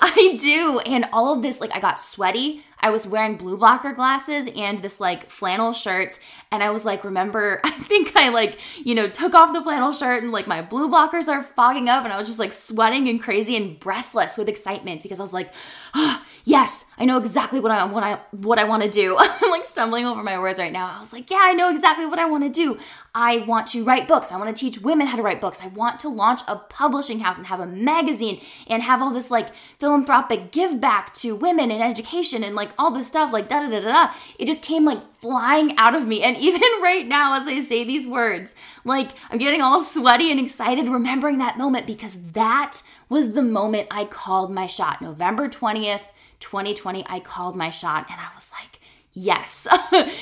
I 0.00 0.36
do. 0.40 0.80
And 0.80 1.06
all 1.12 1.34
of 1.34 1.42
this, 1.42 1.60
like, 1.60 1.74
I 1.74 1.80
got 1.80 2.00
sweaty. 2.00 2.64
I 2.82 2.88
was 2.88 3.06
wearing 3.06 3.36
blue 3.36 3.58
blocker 3.58 3.92
glasses 3.92 4.48
and 4.56 4.80
this 4.80 5.00
like 5.00 5.28
flannel 5.28 5.74
shirt. 5.74 6.18
And 6.50 6.62
I 6.62 6.70
was 6.70 6.84
like, 6.84 7.04
remember, 7.04 7.60
I 7.64 7.70
think 7.70 8.16
I 8.16 8.30
like, 8.30 8.58
you 8.78 8.94
know, 8.94 9.06
took 9.08 9.34
off 9.34 9.52
the 9.52 9.62
flannel 9.62 9.92
shirt 9.92 10.22
and 10.22 10.32
like 10.32 10.46
my 10.46 10.62
blue 10.62 10.88
blockers 10.88 11.28
are 11.28 11.42
fogging 11.42 11.88
up. 11.90 12.04
And 12.04 12.12
I 12.12 12.18
was 12.18 12.28
just 12.28 12.38
like 12.38 12.54
sweating 12.54 13.06
and 13.08 13.22
crazy 13.22 13.54
and 13.54 13.78
breathless 13.78 14.38
with 14.38 14.48
excitement 14.48 15.02
because 15.02 15.20
I 15.20 15.22
was 15.22 15.34
like, 15.34 15.52
oh, 15.94 16.24
yes, 16.50 16.84
I 16.98 17.04
know 17.04 17.16
exactly 17.16 17.60
what 17.60 17.70
I 17.70 17.84
what 17.84 18.02
I 18.02 18.18
what 18.32 18.58
I 18.58 18.64
want 18.64 18.82
to 18.82 18.90
do. 18.90 19.16
I'm 19.18 19.50
like 19.50 19.64
stumbling 19.64 20.04
over 20.04 20.22
my 20.22 20.38
words 20.38 20.58
right 20.58 20.72
now. 20.72 20.96
I 20.96 21.00
was 21.00 21.12
like, 21.12 21.30
yeah, 21.30 21.38
I 21.40 21.54
know 21.54 21.70
exactly 21.70 22.06
what 22.06 22.18
I 22.18 22.26
want 22.26 22.42
to 22.42 22.50
do. 22.50 22.78
I 23.14 23.38
want 23.38 23.68
to 23.68 23.84
write 23.84 24.08
books. 24.08 24.32
I 24.32 24.36
want 24.36 24.54
to 24.54 24.60
teach 24.60 24.82
women 24.82 25.06
how 25.06 25.16
to 25.16 25.22
write 25.22 25.40
books. 25.40 25.62
I 25.62 25.68
want 25.68 26.00
to 26.00 26.08
launch 26.08 26.42
a 26.48 26.56
publishing 26.56 27.20
house 27.20 27.38
and 27.38 27.46
have 27.46 27.60
a 27.60 27.66
magazine 27.66 28.40
and 28.66 28.82
have 28.82 29.00
all 29.00 29.12
this 29.12 29.30
like 29.30 29.48
philanthropic 29.78 30.50
give 30.50 30.80
back 30.80 31.14
to 31.14 31.36
women 31.36 31.70
and 31.70 31.82
education 31.82 32.42
and 32.42 32.56
like 32.56 32.70
all 32.78 32.90
this 32.90 33.06
stuff 33.06 33.32
like 33.32 33.48
da 33.48 33.60
da 33.60 33.68
da 33.68 33.80
da. 33.80 34.12
It 34.38 34.46
just 34.46 34.62
came 34.62 34.84
like 34.84 35.00
flying 35.18 35.76
out 35.76 35.94
of 35.94 36.06
me. 36.08 36.22
And 36.22 36.36
even 36.48 36.62
right 36.82 37.06
now 37.06 37.40
as 37.40 37.46
I 37.46 37.60
say 37.60 37.84
these 37.84 38.08
words, 38.08 38.54
like 38.84 39.10
I'm 39.30 39.38
getting 39.38 39.62
all 39.62 39.82
sweaty 39.82 40.32
and 40.32 40.40
excited 40.40 40.88
remembering 40.88 41.38
that 41.38 41.58
moment 41.58 41.86
because 41.86 42.16
that 42.32 42.82
was 43.08 43.32
the 43.32 43.42
moment 43.42 43.86
I 43.90 44.04
called 44.04 44.52
my 44.52 44.66
shot. 44.66 45.00
November 45.00 45.48
20th, 45.48 46.02
2020, 46.40 47.04
I 47.08 47.20
called 47.20 47.56
my 47.56 47.70
shot 47.70 48.06
and 48.10 48.20
I 48.20 48.28
was 48.34 48.50
like, 48.52 48.80
yes, 49.12 49.66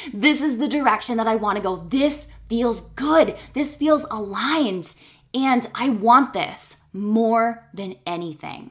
this 0.13 0.41
is 0.41 0.59
the 0.59 0.69
direction 0.69 1.17
that 1.17 1.29
I 1.29 1.37
want 1.37 1.57
to 1.57 1.63
go. 1.63 1.85
This 1.89 2.27
feels 2.49 2.81
good. 2.81 3.37
This 3.55 3.77
feels 3.77 4.07
aligned. 4.11 4.95
And 5.35 5.67
I 5.75 5.91
want 5.91 6.33
this 6.33 6.79
more 6.93 7.69
than 7.73 7.97
anything. 8.07 8.71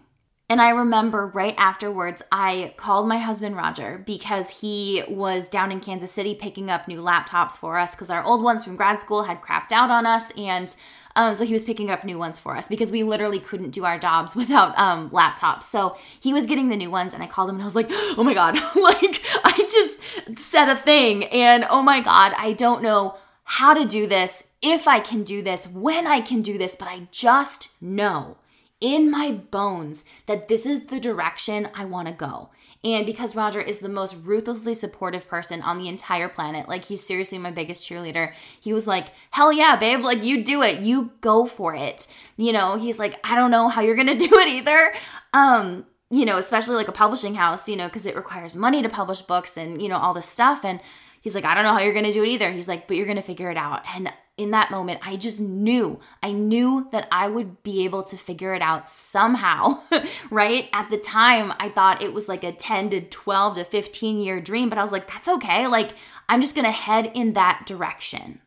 And 0.49 0.61
I 0.61 0.69
remember 0.69 1.27
right 1.27 1.55
afterwards, 1.57 2.23
I 2.31 2.73
called 2.77 3.07
my 3.07 3.17
husband 3.17 3.57
Roger 3.57 4.01
because 4.05 4.61
he 4.61 5.03
was 5.09 5.49
down 5.49 5.73
in 5.73 5.81
Kansas 5.81 6.11
City 6.11 6.35
picking 6.35 6.69
up 6.69 6.87
new 6.87 7.01
laptops 7.01 7.57
for 7.57 7.77
us 7.77 7.91
because 7.91 8.09
our 8.09 8.23
old 8.23 8.41
ones 8.41 8.63
from 8.63 8.77
grad 8.77 9.01
school 9.01 9.23
had 9.23 9.41
crapped 9.41 9.73
out 9.73 9.89
on 9.91 10.05
us. 10.05 10.31
And 10.37 10.73
Um, 11.17 11.33
so 11.33 11.45
he 11.45 11.53
was 11.53 11.63
picking 11.63 11.89
up 11.89 12.03
new 12.03 12.19
ones 12.19 12.37
for 12.37 12.55
us 12.55 12.67
because 12.67 12.91
we 12.91 13.03
literally 13.03 13.39
couldn't 13.39 13.71
do 13.71 13.85
our 13.85 13.97
jobs 13.97 14.35
without 14.41 14.77
um, 14.77 15.09
laptops. 15.09 15.63
So 15.63 15.97
he 16.19 16.31
was 16.31 16.45
getting 16.45 16.69
the 16.69 16.77
new 16.77 16.91
ones, 16.91 17.13
and 17.13 17.23
I 17.23 17.27
called 17.27 17.49
him 17.49 17.55
and 17.55 17.63
I 17.63 17.65
was 17.65 17.75
like, 17.75 17.87
oh 17.91 18.23
my 18.23 18.35
God, 18.35 18.53
like 18.75 19.21
I 19.43 19.67
just 19.67 20.39
said 20.39 20.69
a 20.69 20.75
thing. 20.75 21.25
And 21.25 21.65
oh 21.71 21.81
my 21.81 22.01
God, 22.01 22.33
I 22.37 22.53
don't 22.53 22.83
know 22.83 23.17
how 23.43 23.73
to 23.73 23.83
do 23.85 24.05
this, 24.07 24.43
if 24.61 24.87
I 24.87 24.99
can 24.99 25.23
do 25.23 25.41
this, 25.41 25.67
when 25.67 26.05
I 26.05 26.21
can 26.21 26.41
do 26.41 26.57
this, 26.57 26.75
but 26.75 26.87
I 26.87 27.07
just 27.11 27.69
know 27.81 28.37
in 28.79 29.09
my 29.09 29.31
bones 29.31 30.05
that 30.27 30.47
this 30.47 30.65
is 30.65 30.85
the 30.85 30.99
direction 30.99 31.69
I 31.73 31.85
want 31.85 32.07
to 32.07 32.13
go. 32.13 32.49
And 32.83 33.05
because 33.05 33.35
Roger 33.35 33.59
is 33.59 33.79
the 33.79 33.89
most 33.89 34.15
ruthlessly 34.23 34.73
supportive 34.73 35.27
person 35.27 35.61
on 35.61 35.77
the 35.77 35.87
entire 35.87 36.29
planet, 36.29 36.69
like 36.69 36.85
he's 36.85 37.05
seriously 37.05 37.37
my 37.37 37.49
biggest 37.49 37.87
cheerleader, 37.89 38.33
he 38.59 38.71
was 38.71 38.85
like, 38.85 39.07
Hell 39.31 39.51
yeah, 39.51 39.75
babe, 39.75 40.01
like 40.01 40.23
you 40.23 40.43
do 40.43 40.61
it, 40.61 40.81
you 40.81 41.11
go 41.21 41.45
for 41.45 41.73
it. 41.73 42.07
You 42.37 42.53
know, 42.53 42.77
he's 42.77 42.99
like, 42.99 43.19
I 43.29 43.35
don't 43.35 43.51
know 43.51 43.67
how 43.67 43.81
you're 43.81 43.95
gonna 43.95 44.15
do 44.17 44.29
it 44.31 44.47
either. 44.47 44.93
Um, 45.33 45.85
you 46.09 46.25
know, 46.25 46.37
especially 46.37 46.75
like 46.75 46.87
a 46.87 46.93
publishing 46.93 47.35
house, 47.35 47.67
you 47.67 47.75
know, 47.75 47.87
because 47.87 48.05
it 48.05 48.15
requires 48.15 48.55
money 48.55 48.81
to 48.81 48.89
publish 48.89 49.21
books 49.21 49.57
and, 49.57 49.81
you 49.81 49.89
know, 49.89 49.97
all 49.97 50.13
this 50.13 50.29
stuff. 50.29 50.63
And 50.63 50.79
he's 51.21 51.35
like, 51.35 51.43
I 51.45 51.53
don't 51.53 51.63
know 51.63 51.73
how 51.73 51.79
you're 51.81 51.93
gonna 51.93 52.13
do 52.13 52.23
it 52.23 52.29
either. 52.29 52.51
He's 52.51 52.67
like, 52.67 52.87
but 52.87 52.95
you're 52.95 53.07
gonna 53.07 53.21
figure 53.21 53.49
it 53.49 53.57
out. 53.57 53.81
And 53.95 54.13
in 54.37 54.51
that 54.51 54.69
moment, 54.69 54.99
I 55.01 55.15
just 55.15 55.39
knew, 55.39 55.99
I 56.21 56.31
knew 56.31 56.87
that 56.91 57.07
I 57.11 57.27
would 57.27 57.63
be 57.63 57.83
able 57.85 58.03
to 58.03 58.15
figure 58.15 58.53
it 58.53 58.61
out 58.61 58.87
somehow, 58.87 59.81
right? 60.29 60.69
At 60.73 60.91
the 60.91 60.97
time, 60.97 61.53
I 61.59 61.69
thought 61.69 62.03
it 62.03 62.13
was 62.13 62.27
like 62.27 62.43
a 62.43 62.51
10 62.51 62.91
to 62.91 63.01
12 63.01 63.55
to 63.55 63.65
15 63.65 64.21
year 64.21 64.39
dream, 64.39 64.69
but 64.69 64.77
I 64.77 64.83
was 64.83 64.91
like, 64.91 65.11
that's 65.11 65.27
okay. 65.27 65.65
Like, 65.65 65.93
I'm 66.29 66.41
just 66.41 66.55
gonna 66.55 66.71
head 66.71 67.11
in 67.15 67.33
that 67.33 67.63
direction. 67.65 68.39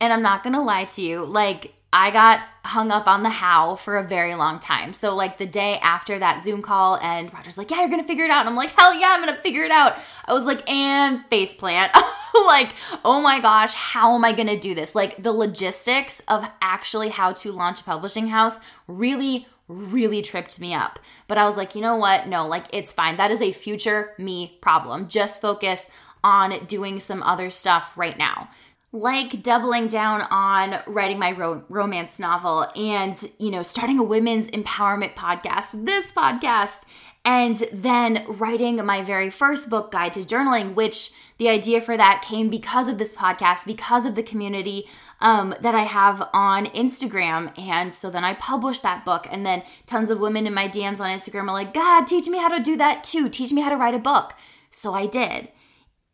And 0.00 0.12
I'm 0.12 0.22
not 0.22 0.42
gonna 0.42 0.62
lie 0.62 0.84
to 0.86 1.02
you, 1.02 1.24
like, 1.24 1.72
I 1.92 2.10
got 2.10 2.40
hung 2.64 2.90
up 2.90 3.06
on 3.06 3.22
the 3.22 3.30
how 3.30 3.76
for 3.76 3.96
a 3.96 4.02
very 4.02 4.34
long 4.34 4.58
time. 4.58 4.92
So, 4.92 5.14
like 5.14 5.38
the 5.38 5.46
day 5.46 5.78
after 5.78 6.18
that 6.18 6.42
Zoom 6.42 6.60
call, 6.60 6.96
and 6.96 7.32
Roger's 7.32 7.56
like, 7.56 7.70
Yeah, 7.70 7.80
you're 7.80 7.88
gonna 7.88 8.04
figure 8.04 8.24
it 8.24 8.30
out. 8.30 8.40
And 8.40 8.50
I'm 8.50 8.56
like, 8.56 8.72
Hell 8.72 8.98
yeah, 8.98 9.08
I'm 9.10 9.20
gonna 9.20 9.40
figure 9.40 9.64
it 9.64 9.70
out. 9.70 9.96
I 10.26 10.34
was 10.34 10.44
like, 10.44 10.68
And 10.70 11.24
face 11.26 11.54
plant. 11.54 11.92
like, 12.46 12.74
oh 13.04 13.20
my 13.20 13.40
gosh, 13.40 13.74
how 13.74 14.14
am 14.14 14.24
I 14.24 14.32
gonna 14.32 14.58
do 14.58 14.74
this? 14.74 14.94
Like, 14.94 15.22
the 15.22 15.32
logistics 15.32 16.20
of 16.28 16.48
actually 16.60 17.08
how 17.08 17.32
to 17.32 17.52
launch 17.52 17.80
a 17.80 17.84
publishing 17.84 18.28
house 18.28 18.60
really, 18.86 19.46
really 19.66 20.20
tripped 20.20 20.60
me 20.60 20.74
up. 20.74 20.98
But 21.26 21.38
I 21.38 21.46
was 21.46 21.56
like, 21.56 21.74
you 21.74 21.80
know 21.80 21.96
what? 21.96 22.28
No, 22.28 22.46
like, 22.46 22.66
it's 22.72 22.92
fine. 22.92 23.16
That 23.16 23.30
is 23.30 23.42
a 23.42 23.52
future 23.52 24.12
me 24.18 24.58
problem. 24.60 25.08
Just 25.08 25.40
focus 25.40 25.88
on 26.22 26.66
doing 26.66 27.00
some 27.00 27.22
other 27.22 27.48
stuff 27.48 27.96
right 27.96 28.18
now 28.18 28.50
like 28.92 29.42
doubling 29.42 29.88
down 29.88 30.22
on 30.30 30.80
writing 30.86 31.18
my 31.18 31.32
ro- 31.32 31.62
romance 31.68 32.18
novel 32.18 32.66
and 32.74 33.30
you 33.38 33.50
know 33.50 33.62
starting 33.62 33.98
a 33.98 34.02
women's 34.02 34.48
empowerment 34.48 35.14
podcast 35.14 35.84
this 35.84 36.10
podcast 36.10 36.82
and 37.24 37.68
then 37.70 38.24
writing 38.26 38.84
my 38.86 39.02
very 39.02 39.28
first 39.28 39.68
book 39.68 39.90
guide 39.90 40.14
to 40.14 40.20
journaling 40.20 40.74
which 40.74 41.10
the 41.36 41.50
idea 41.50 41.80
for 41.82 41.98
that 41.98 42.24
came 42.26 42.48
because 42.48 42.88
of 42.88 42.96
this 42.96 43.14
podcast 43.14 43.66
because 43.66 44.06
of 44.06 44.14
the 44.14 44.22
community 44.22 44.88
um, 45.20 45.54
that 45.60 45.74
i 45.74 45.82
have 45.82 46.26
on 46.32 46.64
instagram. 46.66 47.52
And 47.58 47.92
so 47.92 48.08
then 48.08 48.24
i 48.24 48.32
published 48.32 48.82
that 48.84 49.04
book 49.04 49.26
and 49.30 49.44
then 49.44 49.64
tons 49.84 50.10
of 50.10 50.18
women 50.18 50.46
in 50.46 50.54
my 50.54 50.66
dms 50.66 51.00
on 51.00 51.10
instagram 51.10 51.48
are 51.48 51.52
like 51.52 51.74
god 51.74 52.06
teach 52.06 52.26
me 52.26 52.38
how 52.38 52.48
to 52.48 52.62
do 52.62 52.76
that 52.78 53.04
too. 53.04 53.28
Teach 53.28 53.52
me 53.52 53.60
how 53.60 53.68
to 53.68 53.76
write 53.76 53.94
a 53.94 53.98
book. 53.98 54.32
So 54.70 54.94
i 54.94 55.04
did 55.04 55.48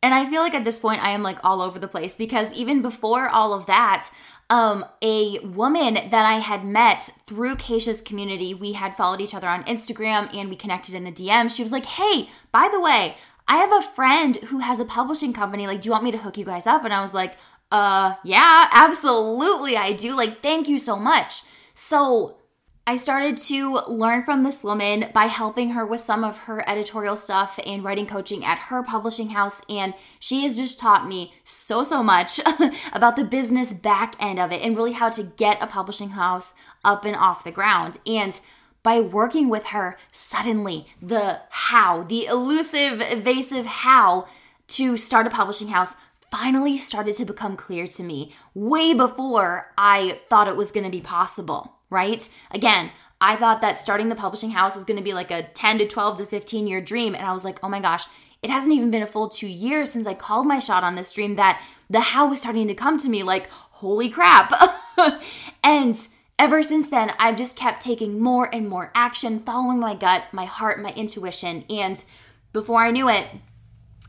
and 0.05 0.13
I 0.13 0.29
feel 0.29 0.43
like 0.43 0.53
at 0.53 0.65
this 0.65 0.79
point 0.79 1.03
I 1.03 1.11
am 1.13 1.23
like 1.23 1.39
all 1.43 1.63
over 1.63 1.79
the 1.79 1.89
place 1.89 2.15
because 2.15 2.53
even 2.53 2.83
before 2.83 3.27
all 3.27 3.55
of 3.55 3.65
that, 3.65 4.11
um, 4.51 4.85
a 5.01 5.39
woman 5.39 5.95
that 5.95 6.27
I 6.27 6.41
had 6.41 6.63
met 6.63 7.09
through 7.27 7.57
Keisha's 7.57 8.03
community, 8.03 8.53
we 8.53 8.73
had 8.73 8.95
followed 8.95 9.23
each 9.23 9.35
other 9.35 9.49
on 9.49 9.65
Instagram 9.65 10.29
and 10.37 10.51
we 10.51 10.57
connected 10.57 10.95
in 10.95 11.05
the 11.05 11.11
DM. 11.11 11.51
She 11.51 11.63
was 11.63 11.73
like, 11.73 11.87
Hey, 11.87 12.29
by 12.53 12.69
the 12.71 12.81
way, 12.81 13.17
I 13.49 13.57
have 13.57 13.73
a 13.73 13.81
friend 13.81 14.37
who 14.49 14.59
has 14.59 14.79
a 14.79 14.85
publishing 14.85 15.33
company. 15.33 15.67
Like, 15.67 15.81
do 15.81 15.87
you 15.87 15.93
want 15.93 16.05
me 16.05 16.13
to 16.13 16.19
hook 16.19 16.37
you 16.37 16.45
guys 16.45 16.67
up? 16.67 16.85
And 16.85 16.93
I 16.93 17.01
was 17.01 17.15
like, 17.15 17.37
uh, 17.73 18.15
yeah, 18.25 18.69
absolutely, 18.73 19.77
I 19.77 19.95
do. 19.95 20.15
Like, 20.15 20.43
thank 20.43 20.69
you 20.69 20.79
so 20.79 20.97
much. 20.97 21.43
So 21.73 22.37
I 22.87 22.97
started 22.97 23.39
to 23.39 23.81
learn 23.89 24.25
from 24.25 24.43
this 24.43 24.63
woman 24.63 25.11
by 25.15 25.25
helping 25.25 25.71
her 25.71 25.87
with 25.87 26.01
some 26.01 26.23
of 26.23 26.37
her 26.41 26.69
editorial 26.69 27.17
stuff 27.17 27.59
and 27.65 27.83
writing 27.83 28.07
coaching 28.07 28.45
at 28.45 28.59
her 28.59 28.83
publishing 28.83 29.31
house. 29.31 29.63
And 29.71 29.95
she 30.21 30.43
has 30.43 30.59
just 30.59 30.79
taught 30.79 31.09
me 31.09 31.33
so, 31.45 31.83
so 31.83 32.03
much 32.03 32.41
about 32.93 33.17
the 33.17 33.25
business 33.25 33.73
back 33.73 34.17
end 34.21 34.39
of 34.39 34.53
it 34.53 34.61
and 34.61 34.77
really 34.77 34.93
how 34.93 35.09
to 35.11 35.23
get 35.23 35.63
a 35.63 35.67
publishing 35.67 36.11
house 36.11 36.53
up 36.85 37.07
and 37.07 37.17
off 37.17 37.43
the 37.43 37.51
ground. 37.51 38.01
And 38.07 38.39
by 38.83 39.01
working 39.01 39.49
with 39.49 39.69
her, 39.69 39.97
suddenly 40.13 40.87
the 41.01 41.41
how, 41.49 42.03
the 42.03 42.27
elusive, 42.27 43.01
evasive 43.01 43.65
how 43.65 44.29
to 44.69 44.99
start 44.99 45.27
a 45.27 45.31
publishing 45.31 45.69
house 45.69 45.97
finally 46.31 46.77
started 46.77 47.17
to 47.17 47.25
become 47.25 47.57
clear 47.57 47.87
to 47.87 48.03
me 48.03 48.35
way 48.53 48.93
before 48.93 49.73
I 49.79 50.21
thought 50.29 50.49
it 50.49 50.57
was 50.57 50.71
going 50.71 50.85
to 50.85 50.91
be 50.91 51.01
possible 51.01 51.74
right? 51.95 52.29
Again, 52.51 52.91
I 53.21 53.37
thought 53.37 53.63
that 53.63 53.81
starting 53.81 54.11
the 54.11 54.15
publishing 54.15 54.51
house 54.51 54.75
was 54.75 54.85
going 54.85 54.99
to 54.99 55.03
be 55.03 55.15
like 55.15 55.31
a 55.31 55.45
10 55.45 55.79
to 55.79 55.89
12 55.89 56.19
to 56.19 56.27
15 56.27 56.67
year 56.67 56.81
dream. 56.81 57.15
And 57.15 57.25
I 57.25 57.33
was 57.33 57.45
like, 57.45 57.59
oh 57.63 57.69
my 57.69 57.81
gosh, 57.81 58.05
it 58.43 58.51
hasn't 58.51 58.75
even 58.75 58.91
been 58.91 59.03
a 59.03 59.07
full 59.07 59.31
two 59.31 59.49
years 59.49 59.91
since 59.91 60.07
I 60.07 60.13
called 60.13 60.47
my 60.47 60.59
shot 60.59 60.85
on 60.85 60.97
this 60.97 61.13
dream 61.13 61.37
that 61.37 61.63
the 61.89 62.01
how 62.01 62.29
was 62.29 62.41
starting 62.43 62.69
to 62.69 62.75
come 62.75 62.99
to 62.99 63.09
me 63.09 63.23
like, 63.23 63.49
holy 63.49 64.11
crap. 64.11 64.53
and 65.65 65.97
ever 66.39 66.63
since 66.63 66.91
then, 66.91 67.13
I've 67.19 67.39
just 67.39 67.57
kept 67.57 67.83
taking 67.83 68.21
more 68.21 68.55
and 68.55 68.69
more 68.69 68.91
action, 68.95 69.41
following 69.41 69.79
my 69.79 69.95
gut, 69.95 70.25
my 70.33 70.45
heart, 70.45 70.83
my 70.83 70.91
intuition. 70.91 71.65
And 71.71 72.05
before 72.53 72.83
I 72.83 72.91
knew 72.91 73.09
it, 73.09 73.27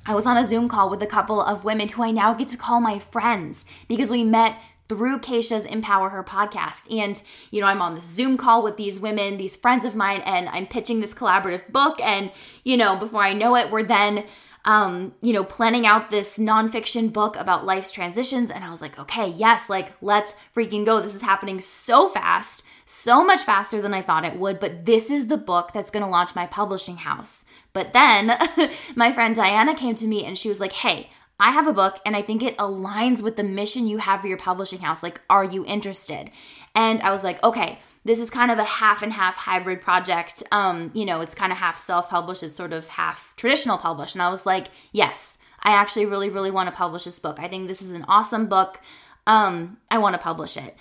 I 0.05 0.13
was 0.13 0.25
on 0.25 0.37
a 0.37 0.45
Zoom 0.45 0.67
call 0.67 0.89
with 0.89 1.01
a 1.01 1.07
couple 1.07 1.41
of 1.41 1.63
women 1.63 1.89
who 1.89 2.03
I 2.03 2.11
now 2.11 2.33
get 2.33 2.49
to 2.49 2.57
call 2.57 2.79
my 2.79 2.99
friends 2.99 3.65
because 3.87 4.11
we 4.11 4.23
met 4.23 4.57
through 4.87 5.19
Keisha's 5.19 5.65
Empower 5.65 6.09
Her 6.09 6.23
podcast. 6.23 6.91
And, 6.95 7.21
you 7.51 7.61
know, 7.61 7.67
I'm 7.67 7.81
on 7.81 7.95
this 7.95 8.03
Zoom 8.03 8.37
call 8.37 8.61
with 8.61 8.77
these 8.77 8.99
women, 8.99 9.37
these 9.37 9.55
friends 9.55 9.85
of 9.85 9.95
mine, 9.95 10.21
and 10.25 10.47
I'm 10.49 10.67
pitching 10.67 11.01
this 11.01 11.13
collaborative 11.13 11.67
book. 11.71 11.99
And, 12.01 12.31
you 12.63 12.77
know, 12.77 12.95
before 12.95 13.23
I 13.23 13.33
know 13.33 13.55
it, 13.55 13.71
we're 13.71 13.83
then, 13.83 14.25
um, 14.63 15.13
you 15.21 15.33
know, 15.33 15.43
planning 15.43 15.85
out 15.85 16.09
this 16.09 16.37
nonfiction 16.37 17.11
book 17.11 17.35
about 17.35 17.65
life's 17.65 17.91
transitions. 17.91 18.51
And 18.51 18.63
I 18.63 18.71
was 18.71 18.81
like, 18.81 18.99
okay, 18.99 19.27
yes, 19.29 19.69
like, 19.69 19.93
let's 20.01 20.35
freaking 20.55 20.85
go. 20.85 21.01
This 21.01 21.15
is 21.15 21.21
happening 21.21 21.59
so 21.59 22.09
fast, 22.09 22.63
so 22.85 23.23
much 23.23 23.41
faster 23.41 23.81
than 23.81 23.93
I 23.93 24.01
thought 24.01 24.25
it 24.25 24.37
would. 24.37 24.59
But 24.59 24.85
this 24.85 25.09
is 25.09 25.27
the 25.27 25.37
book 25.37 25.71
that's 25.73 25.91
going 25.91 26.03
to 26.03 26.09
launch 26.09 26.35
my 26.35 26.45
publishing 26.45 26.97
house. 26.97 27.45
But 27.73 27.93
then 27.93 28.37
my 28.95 29.11
friend 29.11 29.35
Diana 29.35 29.75
came 29.75 29.95
to 29.95 30.07
me 30.07 30.25
and 30.25 30.37
she 30.37 30.49
was 30.49 30.59
like, 30.59 30.73
hey, 30.73 31.09
I 31.39 31.51
have 31.51 31.67
a 31.67 31.73
book 31.73 31.99
and 32.05 32.15
I 32.15 32.21
think 32.21 32.41
it 32.41 32.57
aligns 32.57 33.21
with 33.21 33.35
the 33.35 33.43
mission 33.43 33.87
you 33.87 33.97
have 33.97 34.21
for 34.21 34.27
your 34.27 34.37
publishing 34.37 34.79
house. 34.79 35.03
Like, 35.03 35.19
are 35.29 35.43
you 35.43 35.65
interested? 35.65 36.31
And 36.73 37.01
I 37.01 37.11
was 37.11 37.23
like, 37.23 37.43
okay, 37.43 37.79
this 38.05 38.19
is 38.19 38.29
kind 38.29 38.51
of 38.51 38.59
a 38.59 38.63
half 38.63 39.01
and 39.01 39.11
half 39.11 39.35
hybrid 39.35 39.81
project. 39.81 40.43
Um, 40.51 40.91
you 40.93 41.05
know, 41.05 41.21
it's 41.21 41.35
kind 41.35 41.51
of 41.51 41.57
half 41.57 41.77
self 41.77 42.09
published, 42.09 42.43
it's 42.43 42.55
sort 42.55 42.71
of 42.71 42.87
half 42.87 43.33
traditional 43.35 43.77
published. 43.77 44.15
And 44.15 44.21
I 44.21 44.29
was 44.29 44.45
like, 44.45 44.67
yes, 44.93 45.37
I 45.61 45.71
actually 45.71 46.05
really, 46.05 46.29
really 46.29 46.51
want 46.51 46.69
to 46.69 46.75
publish 46.75 47.03
this 47.03 47.19
book. 47.19 47.39
I 47.39 47.47
think 47.47 47.67
this 47.67 47.81
is 47.81 47.91
an 47.91 48.05
awesome 48.07 48.47
book. 48.47 48.79
Um, 49.27 49.77
I 49.89 49.97
want 49.97 50.13
to 50.13 50.19
publish 50.19 50.55
it. 50.55 50.77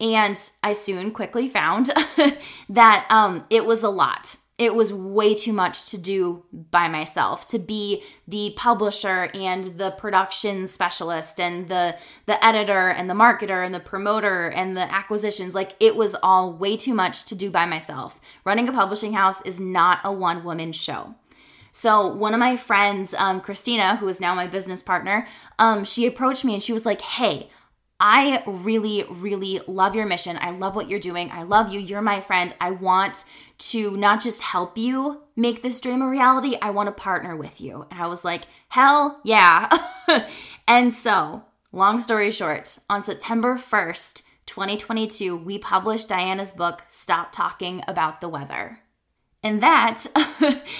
And 0.00 0.40
I 0.62 0.72
soon 0.74 1.10
quickly 1.10 1.48
found 1.48 1.90
that 2.68 3.06
um, 3.10 3.44
it 3.50 3.66
was 3.66 3.82
a 3.82 3.90
lot 3.90 4.36
it 4.58 4.74
was 4.74 4.92
way 4.92 5.34
too 5.34 5.52
much 5.52 5.88
to 5.90 5.96
do 5.96 6.42
by 6.52 6.88
myself 6.88 7.46
to 7.46 7.60
be 7.60 8.02
the 8.26 8.52
publisher 8.56 9.30
and 9.32 9.78
the 9.78 9.92
production 9.92 10.66
specialist 10.66 11.38
and 11.38 11.68
the 11.68 11.96
the 12.26 12.44
editor 12.44 12.88
and 12.88 13.08
the 13.08 13.14
marketer 13.14 13.64
and 13.64 13.72
the 13.72 13.80
promoter 13.80 14.48
and 14.48 14.76
the 14.76 14.92
acquisitions. 14.92 15.54
Like 15.54 15.74
it 15.78 15.94
was 15.94 16.16
all 16.22 16.52
way 16.52 16.76
too 16.76 16.92
much 16.92 17.24
to 17.26 17.36
do 17.36 17.50
by 17.50 17.66
myself. 17.66 18.18
Running 18.44 18.68
a 18.68 18.72
publishing 18.72 19.12
house 19.12 19.40
is 19.42 19.60
not 19.60 20.00
a 20.02 20.12
one 20.12 20.42
woman 20.42 20.72
show. 20.72 21.14
So 21.70 22.12
one 22.12 22.34
of 22.34 22.40
my 22.40 22.56
friends 22.56 23.14
um, 23.14 23.40
Kristina 23.40 23.98
who 23.98 24.08
is 24.08 24.20
now 24.20 24.34
my 24.34 24.48
business 24.48 24.82
partner 24.82 25.28
um, 25.60 25.84
she 25.84 26.04
approached 26.04 26.44
me 26.44 26.54
and 26.54 26.62
she 26.62 26.72
was 26.72 26.84
like 26.84 27.00
hey 27.00 27.48
I 28.00 28.44
really, 28.46 29.04
really 29.08 29.60
love 29.66 29.96
your 29.96 30.06
mission. 30.06 30.38
I 30.40 30.50
love 30.50 30.76
what 30.76 30.88
you're 30.88 31.00
doing. 31.00 31.30
I 31.32 31.42
love 31.42 31.72
you. 31.72 31.80
You're 31.80 32.00
my 32.00 32.20
friend. 32.20 32.54
I 32.60 32.70
want 32.70 33.24
to 33.58 33.96
not 33.96 34.22
just 34.22 34.40
help 34.40 34.78
you 34.78 35.22
make 35.34 35.62
this 35.62 35.80
dream 35.80 36.02
a 36.02 36.08
reality, 36.08 36.56
I 36.62 36.70
want 36.70 36.86
to 36.88 37.02
partner 37.02 37.36
with 37.36 37.60
you. 37.60 37.86
And 37.90 38.00
I 38.00 38.06
was 38.06 38.24
like, 38.24 38.42
hell 38.68 39.20
yeah. 39.24 39.68
and 40.68 40.94
so, 40.94 41.44
long 41.72 41.98
story 41.98 42.30
short, 42.30 42.78
on 42.88 43.02
September 43.02 43.56
1st, 43.56 44.22
2022, 44.46 45.36
we 45.36 45.58
published 45.58 46.08
Diana's 46.08 46.52
book, 46.52 46.84
Stop 46.88 47.32
Talking 47.32 47.82
About 47.86 48.20
the 48.20 48.28
Weather. 48.28 48.80
And 49.42 49.62
that 49.62 50.04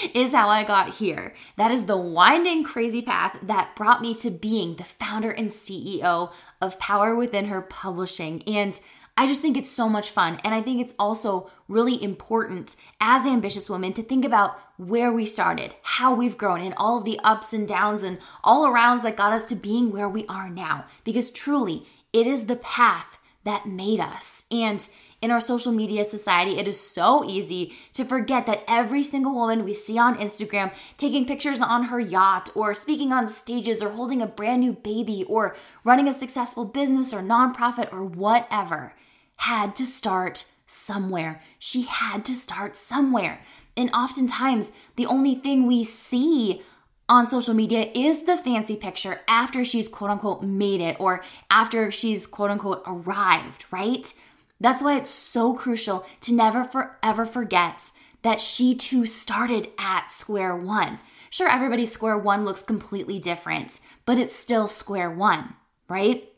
is 0.14 0.32
how 0.32 0.48
I 0.48 0.64
got 0.64 0.94
here. 0.94 1.32
That 1.56 1.70
is 1.70 1.84
the 1.84 1.96
winding, 1.96 2.64
crazy 2.64 3.02
path 3.02 3.38
that 3.42 3.76
brought 3.76 4.02
me 4.02 4.14
to 4.16 4.30
being 4.30 4.74
the 4.74 4.84
founder 4.84 5.30
and 5.30 5.48
CEO 5.48 6.32
of 6.60 6.78
Power 6.78 7.14
Within 7.14 7.46
Her 7.46 7.60
Publishing. 7.62 8.42
And 8.46 8.78
I 9.16 9.26
just 9.26 9.42
think 9.42 9.56
it's 9.56 9.70
so 9.70 9.88
much 9.88 10.10
fun. 10.10 10.38
And 10.44 10.54
I 10.54 10.62
think 10.62 10.80
it's 10.80 10.94
also 10.98 11.50
really 11.66 12.00
important 12.02 12.76
as 13.00 13.26
ambitious 13.26 13.68
women 13.68 13.92
to 13.94 14.02
think 14.02 14.24
about 14.24 14.56
where 14.76 15.12
we 15.12 15.26
started, 15.26 15.74
how 15.82 16.14
we've 16.14 16.38
grown, 16.38 16.60
and 16.60 16.74
all 16.76 16.98
of 16.98 17.04
the 17.04 17.18
ups 17.24 17.52
and 17.52 17.66
downs 17.66 18.04
and 18.04 18.18
all 18.44 18.64
arounds 18.64 19.02
that 19.02 19.16
got 19.16 19.32
us 19.32 19.48
to 19.48 19.56
being 19.56 19.90
where 19.90 20.08
we 20.08 20.24
are 20.28 20.48
now. 20.48 20.84
Because 21.02 21.32
truly, 21.32 21.84
it 22.12 22.28
is 22.28 22.46
the 22.46 22.56
path 22.56 23.18
that 23.42 23.66
made 23.66 23.98
us. 23.98 24.44
And 24.50 24.88
in 25.20 25.30
our 25.30 25.40
social 25.40 25.72
media 25.72 26.04
society, 26.04 26.58
it 26.58 26.68
is 26.68 26.78
so 26.78 27.24
easy 27.28 27.74
to 27.92 28.04
forget 28.04 28.46
that 28.46 28.62
every 28.68 29.02
single 29.02 29.34
woman 29.34 29.64
we 29.64 29.74
see 29.74 29.98
on 29.98 30.16
Instagram 30.16 30.72
taking 30.96 31.26
pictures 31.26 31.60
on 31.60 31.84
her 31.84 31.98
yacht 31.98 32.50
or 32.54 32.72
speaking 32.74 33.12
on 33.12 33.28
stages 33.28 33.82
or 33.82 33.90
holding 33.90 34.22
a 34.22 34.26
brand 34.26 34.60
new 34.60 34.72
baby 34.72 35.24
or 35.28 35.56
running 35.82 36.06
a 36.06 36.14
successful 36.14 36.64
business 36.64 37.12
or 37.12 37.20
nonprofit 37.20 37.92
or 37.92 38.04
whatever 38.04 38.94
had 39.36 39.74
to 39.76 39.86
start 39.86 40.44
somewhere. 40.66 41.40
She 41.58 41.82
had 41.82 42.24
to 42.26 42.34
start 42.34 42.76
somewhere. 42.76 43.40
And 43.76 43.90
oftentimes, 43.90 44.70
the 44.96 45.06
only 45.06 45.34
thing 45.34 45.66
we 45.66 45.82
see 45.82 46.62
on 47.08 47.26
social 47.26 47.54
media 47.54 47.90
is 47.94 48.24
the 48.24 48.36
fancy 48.36 48.76
picture 48.76 49.20
after 49.26 49.64
she's 49.64 49.88
quote 49.88 50.10
unquote 50.10 50.42
made 50.42 50.80
it 50.80 50.96
or 51.00 51.24
after 51.50 51.90
she's 51.90 52.26
quote 52.26 52.50
unquote 52.50 52.82
arrived, 52.86 53.64
right? 53.70 54.12
That's 54.60 54.82
why 54.82 54.96
it's 54.96 55.10
so 55.10 55.54
crucial 55.54 56.04
to 56.22 56.34
never 56.34 56.64
forever 56.64 57.24
forget 57.24 57.90
that 58.22 58.40
she 58.40 58.74
too 58.74 59.06
started 59.06 59.70
at 59.78 60.10
square 60.10 60.56
one. 60.56 60.98
Sure, 61.30 61.48
everybody's 61.48 61.92
square 61.92 62.18
one 62.18 62.44
looks 62.44 62.62
completely 62.62 63.18
different, 63.18 63.80
but 64.04 64.18
it's 64.18 64.34
still 64.34 64.66
square 64.66 65.10
one, 65.10 65.54
right? 65.88 66.32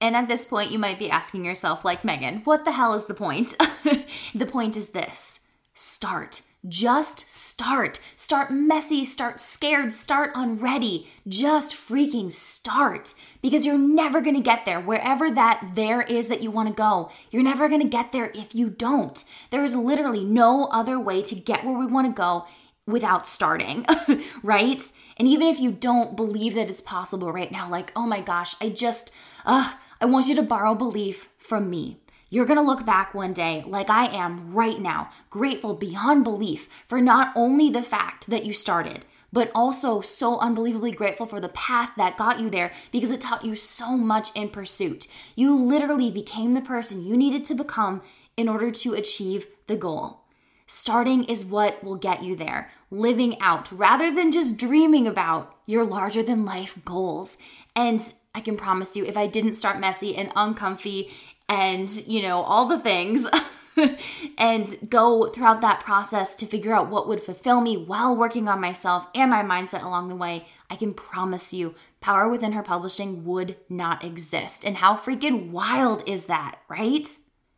And 0.00 0.16
at 0.16 0.28
this 0.28 0.44
point, 0.44 0.70
you 0.70 0.78
might 0.78 0.98
be 0.98 1.10
asking 1.10 1.44
yourself, 1.44 1.84
like 1.84 2.04
Megan, 2.04 2.42
what 2.44 2.64
the 2.64 2.72
hell 2.72 2.94
is 2.94 3.06
the 3.06 3.14
point? 3.14 3.56
the 4.34 4.46
point 4.46 4.76
is 4.76 4.90
this 4.90 5.40
start. 5.74 6.42
Just 6.66 7.30
start. 7.30 8.00
Start 8.16 8.50
messy, 8.50 9.04
start 9.04 9.38
scared, 9.38 9.92
start 9.92 10.32
unready. 10.34 11.08
Just 11.28 11.76
freaking 11.76 12.32
start 12.32 13.14
because 13.40 13.64
you're 13.64 13.78
never 13.78 14.20
gonna 14.20 14.40
get 14.40 14.64
there. 14.64 14.80
Wherever 14.80 15.30
that 15.30 15.70
there 15.74 16.02
is 16.02 16.26
that 16.26 16.42
you 16.42 16.50
wanna 16.50 16.72
go, 16.72 17.10
you're 17.30 17.44
never 17.44 17.68
gonna 17.68 17.84
get 17.84 18.10
there 18.10 18.32
if 18.34 18.56
you 18.56 18.70
don't. 18.70 19.24
There 19.50 19.62
is 19.62 19.76
literally 19.76 20.24
no 20.24 20.64
other 20.64 20.98
way 20.98 21.22
to 21.22 21.36
get 21.36 21.64
where 21.64 21.78
we 21.78 21.86
wanna 21.86 22.12
go 22.12 22.46
without 22.86 23.28
starting, 23.28 23.86
right? 24.42 24.82
And 25.16 25.28
even 25.28 25.46
if 25.46 25.60
you 25.60 25.70
don't 25.70 26.16
believe 26.16 26.54
that 26.54 26.70
it's 26.70 26.80
possible 26.80 27.30
right 27.32 27.52
now, 27.52 27.68
like, 27.68 27.92
oh 27.94 28.06
my 28.06 28.20
gosh, 28.20 28.56
I 28.60 28.70
just, 28.70 29.12
uh, 29.46 29.74
I 30.00 30.06
want 30.06 30.26
you 30.26 30.34
to 30.34 30.42
borrow 30.42 30.74
belief 30.74 31.28
from 31.38 31.70
me. 31.70 31.98
You're 32.30 32.46
gonna 32.46 32.62
look 32.62 32.84
back 32.84 33.14
one 33.14 33.32
day, 33.32 33.64
like 33.66 33.88
I 33.88 34.06
am 34.06 34.52
right 34.52 34.78
now, 34.78 35.10
grateful 35.30 35.74
beyond 35.74 36.24
belief 36.24 36.68
for 36.86 37.00
not 37.00 37.32
only 37.34 37.70
the 37.70 37.82
fact 37.82 38.28
that 38.28 38.44
you 38.44 38.52
started, 38.52 39.04
but 39.32 39.50
also 39.54 40.00
so 40.00 40.38
unbelievably 40.38 40.92
grateful 40.92 41.26
for 41.26 41.40
the 41.40 41.48
path 41.48 41.92
that 41.96 42.18
got 42.18 42.38
you 42.38 42.50
there 42.50 42.72
because 42.92 43.10
it 43.10 43.20
taught 43.20 43.44
you 43.44 43.56
so 43.56 43.96
much 43.96 44.30
in 44.34 44.50
pursuit. 44.50 45.06
You 45.36 45.56
literally 45.56 46.10
became 46.10 46.52
the 46.52 46.60
person 46.60 47.04
you 47.04 47.16
needed 47.16 47.44
to 47.46 47.54
become 47.54 48.02
in 48.36 48.48
order 48.48 48.70
to 48.70 48.94
achieve 48.94 49.46
the 49.66 49.76
goal. 49.76 50.20
Starting 50.66 51.24
is 51.24 51.46
what 51.46 51.82
will 51.82 51.96
get 51.96 52.22
you 52.22 52.36
there, 52.36 52.70
living 52.90 53.40
out 53.40 53.72
rather 53.72 54.14
than 54.14 54.30
just 54.30 54.58
dreaming 54.58 55.06
about 55.06 55.56
your 55.64 55.82
larger 55.82 56.22
than 56.22 56.44
life 56.44 56.78
goals. 56.84 57.38
And 57.74 58.12
I 58.34 58.40
can 58.40 58.56
promise 58.56 58.94
you, 58.94 59.04
if 59.04 59.16
I 59.16 59.26
didn't 59.26 59.54
start 59.54 59.80
messy 59.80 60.14
and 60.14 60.30
uncomfy 60.36 61.10
and, 61.48 61.90
you 62.06 62.22
know, 62.22 62.40
all 62.42 62.66
the 62.66 62.78
things. 62.78 63.26
and 64.38 64.76
go 64.88 65.28
throughout 65.28 65.60
that 65.60 65.80
process 65.80 66.36
to 66.36 66.46
figure 66.46 66.72
out 66.72 66.90
what 66.90 67.06
would 67.06 67.22
fulfill 67.22 67.60
me 67.60 67.76
while 67.76 68.16
working 68.16 68.48
on 68.48 68.60
myself 68.60 69.06
and 69.14 69.30
my 69.30 69.42
mindset 69.42 69.84
along 69.84 70.08
the 70.08 70.16
way, 70.16 70.46
I 70.68 70.76
can 70.76 70.94
promise 70.94 71.52
you 71.52 71.74
Power 72.00 72.28
Within 72.28 72.52
Her 72.52 72.62
Publishing 72.62 73.24
would 73.24 73.56
not 73.68 74.04
exist. 74.04 74.64
And 74.64 74.78
how 74.78 74.96
freaking 74.96 75.50
wild 75.50 76.08
is 76.08 76.26
that, 76.26 76.58
right? 76.68 77.08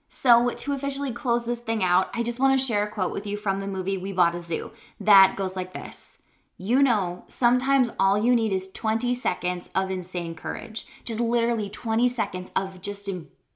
So, 0.09 0.51
to 0.51 0.73
officially 0.73 1.13
close 1.13 1.47
this 1.47 1.61
thing 1.61 1.85
out, 1.85 2.11
I 2.13 2.25
just 2.25 2.41
want 2.41 2.59
to 2.59 2.65
share 2.67 2.83
a 2.83 2.91
quote 2.91 3.13
with 3.13 3.27
you 3.27 3.37
from 3.37 3.61
the 3.61 3.69
movie 3.69 3.97
We 3.97 4.13
Bought 4.13 4.35
a 4.35 4.41
Zoo 4.41 4.73
that 4.99 5.37
goes 5.37 5.55
like 5.55 5.73
this 5.73 6.19
You 6.59 6.83
know, 6.83 7.25
sometimes 7.29 7.91
all 7.99 8.19
you 8.19 8.35
need 8.35 8.53
is 8.53 8.73
20 8.73 9.15
seconds 9.15 9.71
of 9.75 9.91
insane 9.91 10.35
courage, 10.35 10.85
just 11.05 11.21
literally 11.21 11.71
20 11.71 12.09
seconds 12.09 12.51
of 12.57 12.81
just 12.81 13.09